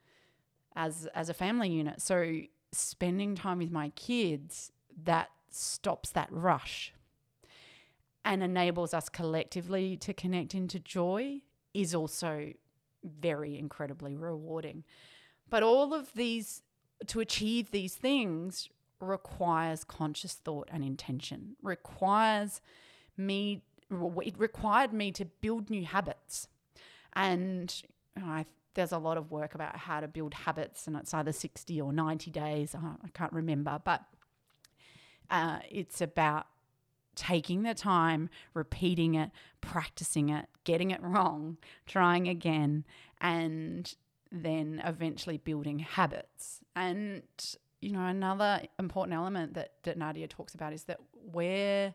as 0.75 1.09
as 1.15 1.29
a 1.29 1.35
family 1.35 1.71
unit. 1.71 2.03
So 2.03 2.41
spending 2.73 3.35
time 3.35 3.59
with 3.59 3.71
my 3.71 3.91
kids 3.91 4.73
that 5.05 5.31
stops 5.51 6.11
that 6.11 6.29
rush 6.31 6.93
and 8.25 8.43
enables 8.43 8.93
us 8.93 9.09
collectively 9.09 9.97
to 9.97 10.13
connect 10.13 10.55
into 10.55 10.81
joy 10.81 11.41
is 11.73 11.95
also 11.95 12.53
very 13.05 13.57
incredibly 13.57 14.17
rewarding. 14.17 14.85
But 15.49 15.63
all 15.63 15.95
of 15.95 16.13
these 16.15 16.63
to 17.07 17.21
achieve 17.21 17.71
these 17.71 17.95
things 17.95 18.69
requires 19.01 19.85
conscious 19.85 20.35
thought 20.35 20.69
and 20.73 20.83
intention, 20.83 21.57
requires 21.63 22.61
me, 23.17 23.63
it 23.91 24.39
required 24.39 24.93
me 24.93 25.13
to 25.13 25.25
build 25.25 25.71
new 25.71 25.85
habits. 25.85 26.49
And 27.15 27.75
I, 28.17 28.47
there's 28.75 28.93
a 28.93 28.99
lot 28.99 29.17
of 29.17 29.31
work 29.31 29.55
about 29.55 29.77
how 29.77 30.01
to 30.01 30.09
build 30.09 30.35
habits, 30.35 30.87
and 30.87 30.97
it's 30.97 31.13
either 31.13 31.33
60 31.33 31.81
or 31.81 31.93
90 31.93 32.31
days, 32.31 32.75
I 32.75 33.09
can't 33.15 33.33
remember, 33.33 33.81
but 33.85 34.03
uh, 35.31 35.59
it's 35.71 36.01
about 36.01 36.47
taking 37.15 37.63
the 37.63 37.75
time, 37.75 38.29
repeating 38.55 39.15
it, 39.15 39.31
practicing 39.61 40.29
it, 40.29 40.47
getting 40.65 40.91
it 40.91 41.03
wrong, 41.03 41.57
trying 41.87 42.29
again, 42.29 42.85
and 43.21 43.95
then 44.45 44.83
eventually 44.85 45.39
building 45.39 45.79
habits. 45.81 46.61
And, 46.75 47.23
you 47.81 47.93
know, 47.93 48.05
another 48.05 48.63
important 48.79 49.15
element 49.15 49.55
that, 49.55 49.73
that 49.85 49.97
Nadia 49.97 50.29
talks 50.29 50.55
about 50.55 50.73
is 50.73 50.85
that 50.85 50.99
we're 51.33 51.95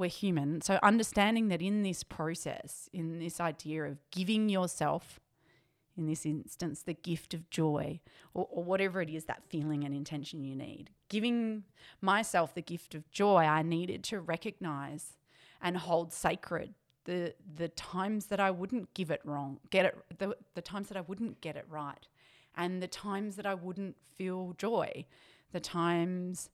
we're 0.00 0.08
human. 0.08 0.62
So 0.62 0.78
understanding 0.82 1.48
that 1.48 1.60
in 1.60 1.82
this 1.82 2.02
process, 2.02 2.88
in 2.92 3.18
this 3.18 3.38
idea 3.38 3.84
of 3.84 3.98
giving 4.10 4.48
yourself, 4.48 5.20
in 5.94 6.06
this 6.06 6.24
instance, 6.24 6.82
the 6.82 6.94
gift 6.94 7.34
of 7.34 7.50
joy, 7.50 8.00
or, 8.32 8.48
or 8.50 8.64
whatever 8.64 9.02
it 9.02 9.10
is 9.10 9.26
that 9.26 9.42
feeling 9.50 9.84
and 9.84 9.94
intention 9.94 10.42
you 10.42 10.56
need, 10.56 10.88
giving 11.10 11.64
myself 12.00 12.54
the 12.54 12.62
gift 12.62 12.94
of 12.94 13.10
joy, 13.10 13.44
I 13.44 13.60
needed 13.60 14.02
to 14.04 14.20
recognize 14.20 15.18
and 15.60 15.76
hold 15.76 16.14
sacred 16.14 16.72
the 17.10 17.34
the 17.56 17.66
times 17.66 18.26
that 18.26 18.38
I 18.38 18.52
wouldn't 18.52 18.94
give 18.94 19.10
it 19.10 19.20
wrong, 19.24 19.58
get 19.70 19.84
it 19.84 19.98
the, 20.18 20.36
the 20.54 20.62
times 20.62 20.86
that 20.88 20.96
I 20.96 21.00
wouldn't 21.00 21.40
get 21.40 21.56
it 21.56 21.66
right, 21.68 22.06
and 22.56 22.80
the 22.80 22.86
times 22.86 23.34
that 23.34 23.44
I 23.44 23.54
wouldn't 23.54 23.96
feel 24.16 24.54
joy, 24.56 25.06
the 25.50 25.58
times 25.58 26.50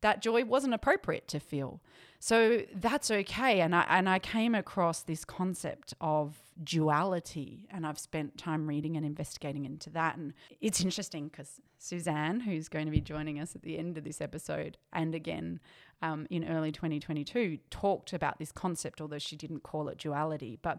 that 0.00 0.20
joy 0.20 0.44
wasn't 0.44 0.74
appropriate 0.74 1.28
to 1.28 1.38
feel. 1.38 1.80
So 2.24 2.62
that's 2.72 3.10
okay. 3.10 3.62
And 3.62 3.74
I 3.74 3.84
and 3.88 4.08
I 4.08 4.20
came 4.20 4.54
across 4.54 5.02
this 5.02 5.24
concept 5.24 5.92
of 6.00 6.36
duality 6.62 7.66
and 7.68 7.84
I've 7.84 7.98
spent 7.98 8.38
time 8.38 8.68
reading 8.68 8.96
and 8.96 9.04
investigating 9.04 9.64
into 9.64 9.90
that. 9.90 10.16
And 10.16 10.32
it's 10.60 10.80
interesting 10.80 11.26
because 11.26 11.60
Suzanne, 11.78 12.38
who's 12.38 12.68
going 12.68 12.84
to 12.84 12.92
be 12.92 13.00
joining 13.00 13.40
us 13.40 13.56
at 13.56 13.62
the 13.62 13.76
end 13.76 13.98
of 13.98 14.04
this 14.04 14.20
episode, 14.20 14.78
and 14.92 15.16
again 15.16 15.58
um, 16.00 16.28
in 16.30 16.48
early 16.48 16.70
2022, 16.70 17.58
talked 17.70 18.12
about 18.12 18.38
this 18.38 18.52
concept, 18.52 19.00
although 19.00 19.18
she 19.18 19.34
didn't 19.34 19.64
call 19.64 19.88
it 19.88 19.98
duality. 19.98 20.60
But 20.62 20.78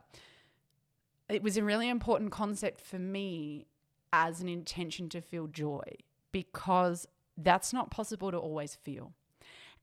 it 1.28 1.44
was 1.44 1.58
a 1.58 1.64
really 1.66 1.90
important 1.90 2.32
concept 2.32 2.80
for 2.80 3.00
me 3.00 3.68
as 4.14 4.40
an 4.40 4.48
intention 4.48 5.10
to 5.10 5.20
feel 5.20 5.48
joy 5.48 5.84
because 6.32 7.06
that's 7.36 7.74
not 7.74 7.92
possible 7.92 8.32
to 8.32 8.38
always 8.38 8.76
feel. 8.76 9.12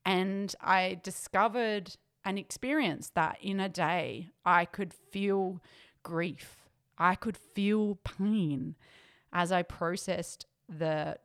And 0.05 0.55
I 0.61 1.01
discovered 1.03 1.97
and 2.25 2.39
experienced 2.39 3.15
that 3.15 3.39
in 3.41 3.61
a 3.61 3.69
day, 3.69 4.31
I 4.45 4.65
could 4.65 4.93
feel 4.93 5.61
grief, 6.03 6.69
I 6.99 7.15
could 7.15 7.37
feel 7.37 7.97
pain 7.97 8.77
as 9.33 9.53
I 9.53 9.63
processed 9.63 10.47
the 10.69 11.17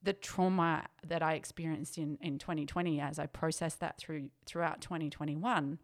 the 0.00 0.12
trauma 0.12 0.86
that 1.04 1.22
I 1.22 1.34
experienced 1.34 1.98
in, 1.98 2.18
in 2.20 2.38
2020 2.38 3.00
as 3.00 3.18
I 3.18 3.26
processed 3.26 3.80
that 3.80 3.98
through 3.98 4.30
throughout 4.46 4.80
2021 4.80 5.78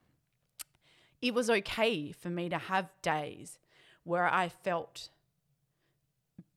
it 1.20 1.34
was 1.34 1.50
okay 1.50 2.12
for 2.12 2.30
me 2.30 2.48
to 2.48 2.58
have 2.58 2.90
days 3.02 3.58
where 4.04 4.26
I 4.26 4.48
felt 4.48 5.08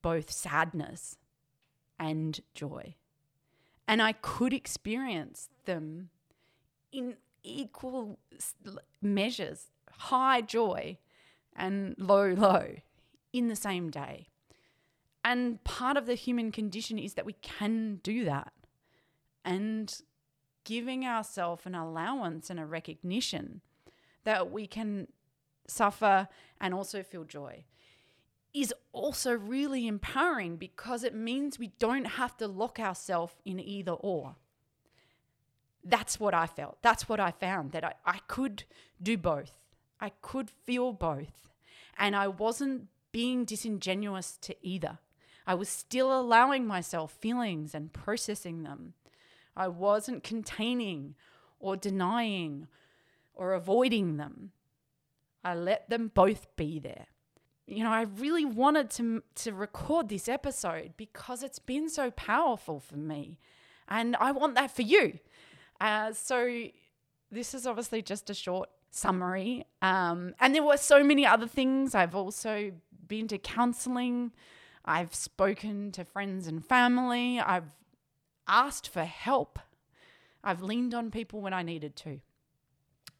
both 0.02 0.30
sadness 0.30 1.16
and 1.98 2.38
joy 2.54 2.94
and 3.88 4.02
I 4.02 4.12
could 4.12 4.52
experience 4.52 5.48
them 5.64 6.10
in 6.92 7.16
equal 7.42 8.18
measures, 9.00 9.70
high 9.90 10.42
joy 10.42 10.98
and 11.56 11.94
low 11.98 12.34
low 12.34 12.76
in 13.32 13.48
the 13.48 13.56
same 13.56 13.90
day. 13.90 14.28
And 15.24 15.64
part 15.64 15.96
of 15.96 16.06
the 16.06 16.14
human 16.14 16.52
condition 16.52 16.98
is 16.98 17.14
that 17.14 17.26
we 17.26 17.32
can 17.32 18.00
do 18.02 18.24
that. 18.26 18.52
And 19.44 20.00
giving 20.64 21.06
ourselves 21.06 21.64
an 21.64 21.74
allowance 21.74 22.50
and 22.50 22.60
a 22.60 22.66
recognition 22.66 23.62
that 24.24 24.50
we 24.50 24.66
can 24.66 25.08
suffer 25.66 26.28
and 26.60 26.74
also 26.74 27.02
feel 27.02 27.24
joy 27.24 27.64
is 28.54 28.72
also 28.92 29.32
really 29.32 29.86
empowering 29.86 30.56
because 30.56 31.04
it 31.04 31.14
means 31.14 31.58
we 31.58 31.72
don't 31.78 32.04
have 32.04 32.36
to 32.38 32.48
lock 32.48 32.78
ourselves 32.78 33.34
in 33.44 33.60
either 33.60 33.92
or. 33.92 34.36
That's 35.84 36.18
what 36.18 36.34
I 36.34 36.46
felt. 36.46 36.78
That's 36.82 37.08
what 37.08 37.20
I 37.20 37.30
found 37.30 37.72
that 37.72 37.84
I, 37.84 37.94
I 38.04 38.18
could 38.26 38.64
do 39.02 39.16
both. 39.16 39.52
I 40.00 40.10
could 40.22 40.50
feel 40.50 40.92
both. 40.92 41.48
And 41.96 42.14
I 42.14 42.28
wasn't 42.28 42.88
being 43.12 43.44
disingenuous 43.44 44.36
to 44.42 44.54
either. 44.62 44.98
I 45.46 45.54
was 45.54 45.68
still 45.68 46.18
allowing 46.18 46.66
myself 46.66 47.12
feelings 47.12 47.74
and 47.74 47.92
processing 47.92 48.62
them. 48.62 48.94
I 49.56 49.68
wasn't 49.68 50.22
containing 50.22 51.14
or 51.58 51.76
denying 51.76 52.68
or 53.34 53.54
avoiding 53.54 54.16
them. 54.18 54.52
I 55.42 55.54
let 55.54 55.88
them 55.88 56.10
both 56.14 56.54
be 56.56 56.78
there. 56.78 57.06
You 57.68 57.84
know, 57.84 57.90
I 57.90 58.02
really 58.02 58.46
wanted 58.46 58.88
to, 58.92 59.22
to 59.36 59.52
record 59.52 60.08
this 60.08 60.26
episode 60.26 60.94
because 60.96 61.42
it's 61.42 61.58
been 61.58 61.90
so 61.90 62.10
powerful 62.12 62.80
for 62.80 62.96
me. 62.96 63.38
And 63.88 64.16
I 64.16 64.32
want 64.32 64.54
that 64.54 64.74
for 64.74 64.82
you. 64.82 65.18
Uh, 65.80 66.12
so, 66.12 66.64
this 67.30 67.52
is 67.52 67.66
obviously 67.66 68.00
just 68.00 68.30
a 68.30 68.34
short 68.34 68.70
summary. 68.90 69.66
Um, 69.82 70.34
and 70.40 70.54
there 70.54 70.62
were 70.62 70.78
so 70.78 71.04
many 71.04 71.26
other 71.26 71.46
things. 71.46 71.94
I've 71.94 72.14
also 72.14 72.72
been 73.06 73.28
to 73.28 73.38
counseling, 73.38 74.32
I've 74.84 75.14
spoken 75.14 75.92
to 75.92 76.04
friends 76.04 76.46
and 76.46 76.64
family, 76.64 77.40
I've 77.40 77.70
asked 78.46 78.88
for 78.88 79.04
help, 79.04 79.58
I've 80.44 80.62
leaned 80.62 80.94
on 80.94 81.10
people 81.10 81.40
when 81.40 81.52
I 81.52 81.62
needed 81.62 81.96
to. 81.96 82.20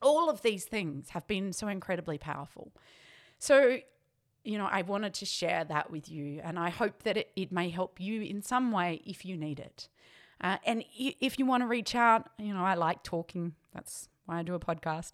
All 0.01 0.31
of 0.31 0.43
these 0.43 0.65
things 0.65 1.11
have 1.11 1.27
been 1.27 1.53
so 1.53 1.69
incredibly 1.69 2.19
powerful. 2.19 2.73
So, 3.39 3.79
you 4.44 4.59
know, 4.59 4.68
I 4.70 4.83
wanted 4.83 5.14
to 5.14 5.27
share 5.27 5.64
that 5.64 5.90
with 5.90 6.09
you, 6.09 6.40
and 6.42 6.59
I 6.59 6.70
hope 6.70 7.03
that 7.05 7.16
it, 7.16 7.31
it 7.37 7.53
may 7.53 7.70
help 7.70 8.01
you 8.01 8.22
in 8.22 8.42
some 8.42 8.72
way 8.72 9.03
if 9.05 9.24
you 9.24 9.37
need 9.37 9.61
it. 9.61 9.88
Uh, 10.40 10.57
and 10.64 10.85
if 10.96 11.38
you 11.38 11.46
want 11.46 11.62
to 11.62 11.66
reach 11.66 11.94
out, 11.94 12.31
you 12.38 12.55
know, 12.55 12.64
I 12.64 12.74
like 12.74 13.03
talking. 13.03 13.55
That's 13.74 14.09
why 14.27 14.38
I 14.38 14.42
do 14.42 14.55
a 14.55 14.61
podcast. 14.61 15.12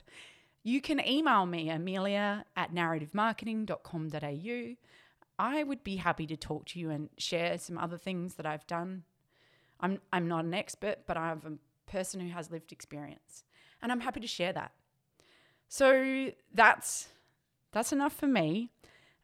You 0.62 0.80
can 0.80 1.06
email 1.06 1.46
me, 1.46 1.70
amelia 1.70 2.44
at 2.56 2.74
narrativemarketing.com.au. 2.74 4.76
I 5.36 5.62
would 5.62 5.82
be 5.82 5.96
happy 5.96 6.26
to 6.26 6.36
talk 6.36 6.66
to 6.66 6.78
you 6.78 6.90
and 6.90 7.08
share 7.18 7.58
some 7.58 7.76
other 7.76 7.98
things 7.98 8.34
that 8.34 8.46
I've 8.46 8.66
done. 8.66 9.02
I'm, 9.80 10.00
I'm 10.12 10.28
not 10.28 10.44
an 10.44 10.54
expert, 10.54 10.98
but 11.06 11.16
I'm 11.16 11.40
a 11.44 11.90
person 11.90 12.20
who 12.20 12.30
has 12.30 12.50
lived 12.50 12.72
experience, 12.72 13.44
and 13.82 13.90
I'm 13.90 14.00
happy 14.00 14.20
to 14.20 14.26
share 14.26 14.52
that. 14.52 14.72
So 15.68 16.30
that's 16.52 17.08
that's 17.72 17.92
enough 17.92 18.14
for 18.14 18.28
me, 18.28 18.70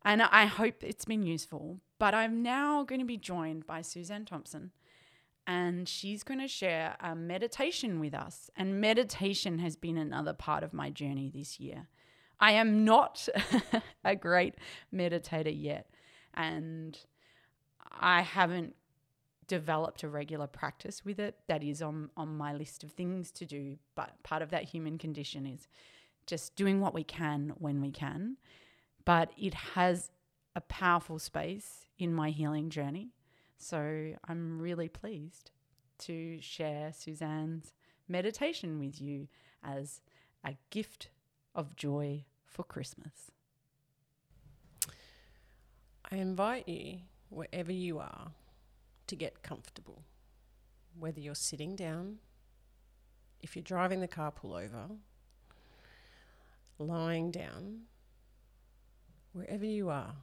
and 0.05 0.23
I 0.23 0.47
hope 0.47 0.83
it's 0.83 1.05
been 1.05 1.23
useful. 1.23 1.81
But 1.99 2.15
I'm 2.15 2.43
now 2.43 2.85
going 2.85 3.01
to 3.01 3.07
be 3.07 3.19
joined 3.19 3.67
by 3.67 3.83
Suzanne 3.83 4.25
Thompson, 4.25 4.71
and 5.47 5.89
she's 5.89 6.23
going 6.23 6.41
to 6.41 6.49
share 6.49 6.97
a 7.01 7.15
meditation 7.15 8.01
with 8.01 8.15
us. 8.15 8.51
And 8.57 8.81
meditation 8.81 9.59
has 9.59 9.77
been 9.77 9.99
another 9.99 10.33
part 10.33 10.63
of 10.63 10.73
my 10.73 10.91
journey 10.91 11.31
this 11.33 11.61
year. 11.61 11.89
I 12.39 12.53
am 12.53 12.85
not 12.85 13.29
a 14.05 14.17
great 14.17 14.55
meditator 14.95 15.55
yet, 15.55 15.91
and 16.33 16.99
I 17.91 18.23
haven't 18.23 18.75
developed 19.47 20.05
a 20.05 20.09
regular 20.09 20.47
practice 20.47 21.05
with 21.05 21.19
it. 21.19 21.35
That 21.49 21.63
is 21.63 21.83
on, 21.83 22.09
on 22.17 22.37
my 22.39 22.55
list 22.55 22.85
of 22.85 22.93
things 22.93 23.31
to 23.33 23.45
do. 23.45 23.77
But 23.97 24.23
part 24.23 24.43
of 24.43 24.51
that 24.51 24.65
human 24.65 24.97
condition 24.97 25.45
is 25.45 25.69
just 26.27 26.55
doing 26.55 26.81
what 26.81 26.95
we 26.95 27.03
can 27.03 27.53
when 27.59 27.81
we 27.81 27.91
can. 27.91 28.37
But 29.11 29.33
it 29.37 29.55
has 29.55 30.13
a 30.55 30.61
powerful 30.61 31.19
space 31.19 31.87
in 31.99 32.15
my 32.15 32.31
healing 32.31 32.71
journey. 32.71 33.09
So 33.59 34.13
I'm 34.29 34.63
really 34.63 34.89
pleased 34.89 35.51
to 36.07 36.41
share 36.41 36.93
Suzanne's 36.93 37.73
meditation 38.07 38.79
with 38.79 39.01
you 39.01 39.27
as 39.65 40.01
a 40.45 40.55
gift 40.71 41.09
of 41.57 41.75
joy 41.75 42.25
for 42.47 42.63
Christmas. 42.63 43.33
I 46.09 46.15
invite 46.15 46.69
you, 46.69 47.01
wherever 47.31 47.73
you 47.73 47.99
are, 47.99 48.31
to 49.09 49.17
get 49.17 49.43
comfortable. 49.43 50.05
Whether 50.97 51.19
you're 51.19 51.35
sitting 51.35 51.75
down, 51.75 52.19
if 53.41 53.57
you're 53.57 53.65
driving 53.65 53.99
the 53.99 54.07
car, 54.07 54.31
pull 54.31 54.55
over, 54.55 54.87
lying 56.79 57.33
down, 57.33 57.87
wherever 59.33 59.65
you 59.65 59.89
are, 59.91 60.15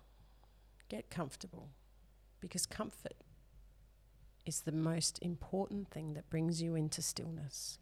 get 0.90 1.10
comfortable 1.10 1.70
because 2.40 2.66
comfort 2.66 3.16
is 4.46 4.62
the 4.62 4.72
most 4.72 5.20
important 5.22 5.90
thing 5.90 6.14
that 6.14 6.30
brings 6.30 6.62
you 6.62 6.76
into 6.76 7.02
stillness. 7.02 7.80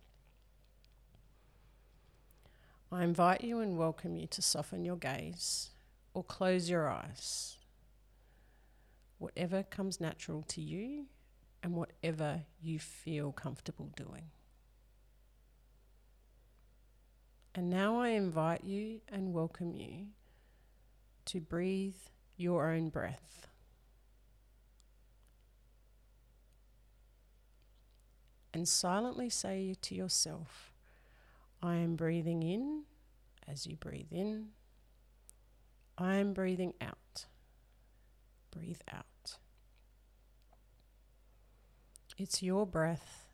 I 2.91 3.03
invite 3.03 3.43
you 3.43 3.59
and 3.59 3.77
welcome 3.77 4.15
you 4.15 4.27
to 4.27 4.41
soften 4.41 4.85
your 4.85 4.95
gaze 4.95 5.71
or 6.13 6.23
close 6.23 6.69
your 6.69 6.87
eyes. 6.87 7.57
Whatever 9.17 9.63
comes 9.63 9.99
natural 9.99 10.43
to 10.49 10.61
you 10.61 11.05
and 11.61 11.73
whatever 11.73 12.43
you 12.61 12.79
feel 12.79 13.31
comfortable 13.31 13.91
doing. 13.95 14.29
And 17.53 17.69
now 17.69 17.99
I 17.99 18.09
invite 18.09 18.63
you 18.63 19.01
and 19.09 19.33
welcome 19.33 19.73
you 19.73 20.07
to 21.25 21.39
breathe 21.39 21.95
your 22.37 22.69
own 22.69 22.89
breath. 22.89 23.35
and 28.55 28.69
silently 28.69 29.29
say 29.29 29.75
to 29.81 29.93
yourself, 29.93 30.71
I 31.61 31.75
am 31.75 31.97
breathing 31.97 32.41
in 32.41 32.83
as 33.45 33.67
you 33.67 33.75
breathe 33.75 34.13
in. 34.13 34.47
I 35.97 36.15
am 36.15 36.31
breathing 36.31 36.73
out. 36.79 37.25
Breathe 38.51 38.79
out. 38.89 39.35
It's 42.17 42.41
your 42.41 42.65
breath. 42.65 43.27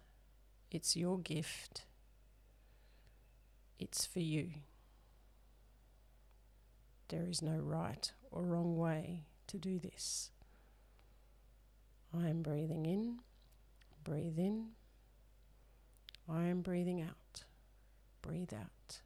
It's 0.72 0.96
your 0.96 1.20
gift. 1.20 1.86
It's 3.78 4.08
for 4.08 4.22
you. 4.22 4.50
There 7.12 7.28
is 7.28 7.42
no 7.42 7.58
right 7.58 8.10
or 8.32 8.42
wrong 8.42 8.78
way 8.78 9.26
to 9.48 9.58
do 9.58 9.80
this. 9.80 10.32
I 12.18 12.30
am 12.30 12.42
breathing 12.42 12.86
in. 12.86 13.20
Breathe 14.06 14.40
in. 14.40 14.68
I 16.30 16.46
am 16.46 16.62
breathing 16.62 17.02
out. 17.02 17.44
Breathe 18.22 18.54
out. 18.54 19.02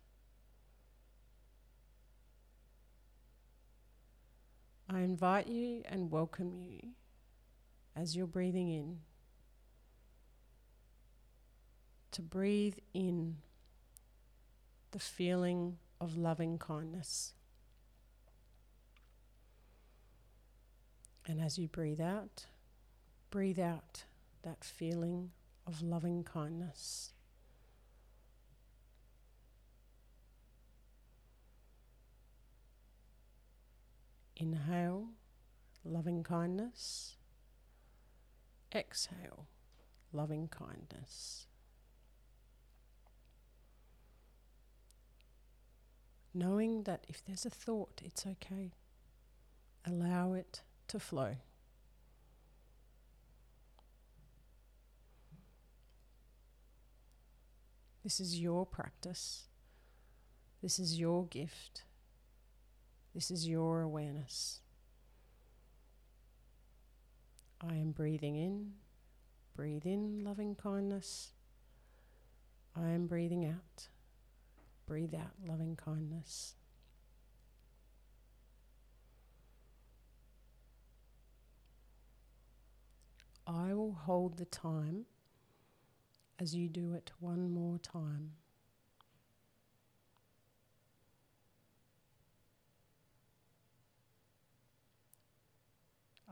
I 4.87 4.99
invite 4.99 5.47
you 5.47 5.81
and 5.85 6.11
welcome 6.11 6.53
you 6.53 6.89
as 7.95 8.15
you're 8.15 8.27
breathing 8.27 8.69
in 8.69 8.99
to 12.11 12.21
breathe 12.21 12.77
in 12.93 13.37
the 14.91 14.99
feeling 14.99 15.79
of 15.99 16.15
loving 16.15 16.59
kindness. 16.59 17.33
And 21.27 21.41
as 21.41 21.57
you 21.57 21.67
breathe 21.67 22.01
out, 22.01 22.45
breathe 23.31 23.59
out 23.59 24.03
that 24.43 24.63
feeling 24.63 25.31
of 25.65 25.81
loving 25.81 26.23
kindness. 26.23 27.13
Inhale, 34.37 35.07
loving 35.83 36.23
kindness. 36.23 37.15
Exhale, 38.73 39.47
loving 40.13 40.47
kindness. 40.47 41.47
Knowing 46.33 46.83
that 46.83 47.05
if 47.07 47.23
there's 47.25 47.45
a 47.45 47.49
thought, 47.49 48.01
it's 48.03 48.25
okay. 48.27 48.73
Allow 49.85 50.33
it 50.33 50.61
to 50.87 50.99
flow. 50.99 51.35
This 58.03 58.19
is 58.19 58.39
your 58.39 58.65
practice. 58.65 59.45
This 60.61 60.77
is 60.77 60.99
your 60.99 61.25
gift. 61.25 61.83
This 63.15 63.31
is 63.31 63.47
your 63.47 63.81
awareness. 63.81 64.59
I 67.61 67.75
am 67.75 67.91
breathing 67.91 68.35
in. 68.35 68.73
Breathe 69.55 69.85
in 69.85 70.23
loving 70.23 70.53
kindness. 70.53 71.31
I 72.75 72.89
am 72.89 73.07
breathing 73.07 73.45
out. 73.45 73.87
Breathe 74.85 75.15
out 75.15 75.31
loving 75.47 75.75
kindness. 75.75 76.55
I 83.47 83.73
will 83.73 83.93
hold 83.93 84.37
the 84.37 84.45
time 84.45 85.05
as 86.39 86.55
you 86.55 86.67
do 86.67 86.93
it 86.93 87.11
one 87.19 87.51
more 87.51 87.77
time. 87.77 88.31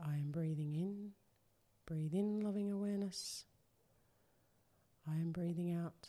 I 0.04 0.14
am 0.14 0.30
breathing 0.32 0.74
in. 0.74 1.12
Breathe 1.86 2.14
in 2.14 2.40
loving 2.40 2.70
awareness. 2.70 3.44
I 5.08 5.14
am 5.14 5.32
breathing 5.32 5.72
out. 5.72 6.08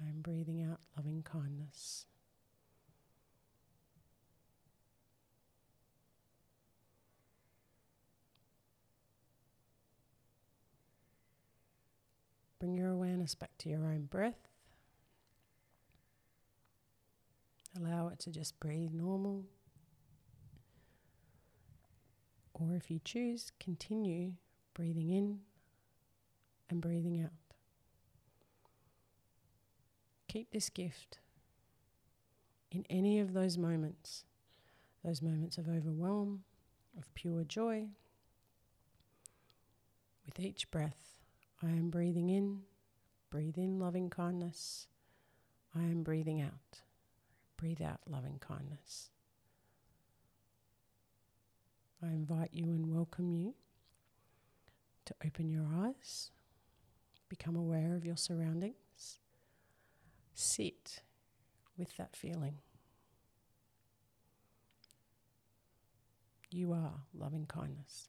I 0.00 0.08
am 0.08 0.20
breathing 0.22 0.62
out 0.62 0.80
loving 0.96 1.22
kindness. 1.22 2.06
Bring 12.62 12.76
your 12.76 12.90
awareness 12.90 13.34
back 13.34 13.50
to 13.58 13.68
your 13.68 13.86
own 13.86 14.02
breath. 14.04 14.48
Allow 17.76 18.06
it 18.06 18.20
to 18.20 18.30
just 18.30 18.60
breathe 18.60 18.92
normal. 18.92 19.42
Or 22.54 22.76
if 22.76 22.88
you 22.88 23.00
choose, 23.04 23.50
continue 23.58 24.34
breathing 24.74 25.10
in 25.10 25.40
and 26.70 26.80
breathing 26.80 27.20
out. 27.20 27.32
Keep 30.28 30.52
this 30.52 30.70
gift 30.70 31.18
in 32.70 32.86
any 32.88 33.18
of 33.18 33.32
those 33.32 33.58
moments, 33.58 34.22
those 35.04 35.20
moments 35.20 35.58
of 35.58 35.66
overwhelm, 35.68 36.44
of 36.96 37.12
pure 37.14 37.42
joy. 37.42 37.88
With 40.24 40.38
each 40.38 40.70
breath, 40.70 41.11
I 41.64 41.70
am 41.70 41.90
breathing 41.90 42.28
in. 42.28 42.62
Breathe 43.30 43.56
in 43.56 43.78
loving 43.78 44.10
kindness. 44.10 44.88
I 45.74 45.80
am 45.82 46.02
breathing 46.02 46.40
out. 46.40 46.80
Breathe 47.56 47.80
out 47.80 48.00
loving 48.06 48.38
kindness. 48.40 49.10
I 52.02 52.08
invite 52.08 52.50
you 52.52 52.64
and 52.64 52.92
welcome 52.92 53.30
you 53.30 53.54
to 55.04 55.14
open 55.24 55.48
your 55.48 55.66
eyes, 55.72 56.30
become 57.28 57.54
aware 57.54 57.94
of 57.94 58.04
your 58.04 58.16
surroundings, 58.16 59.18
sit 60.34 61.02
with 61.76 61.96
that 61.96 62.16
feeling. 62.16 62.58
You 66.50 66.72
are 66.72 67.04
loving 67.14 67.46
kindness. 67.46 68.08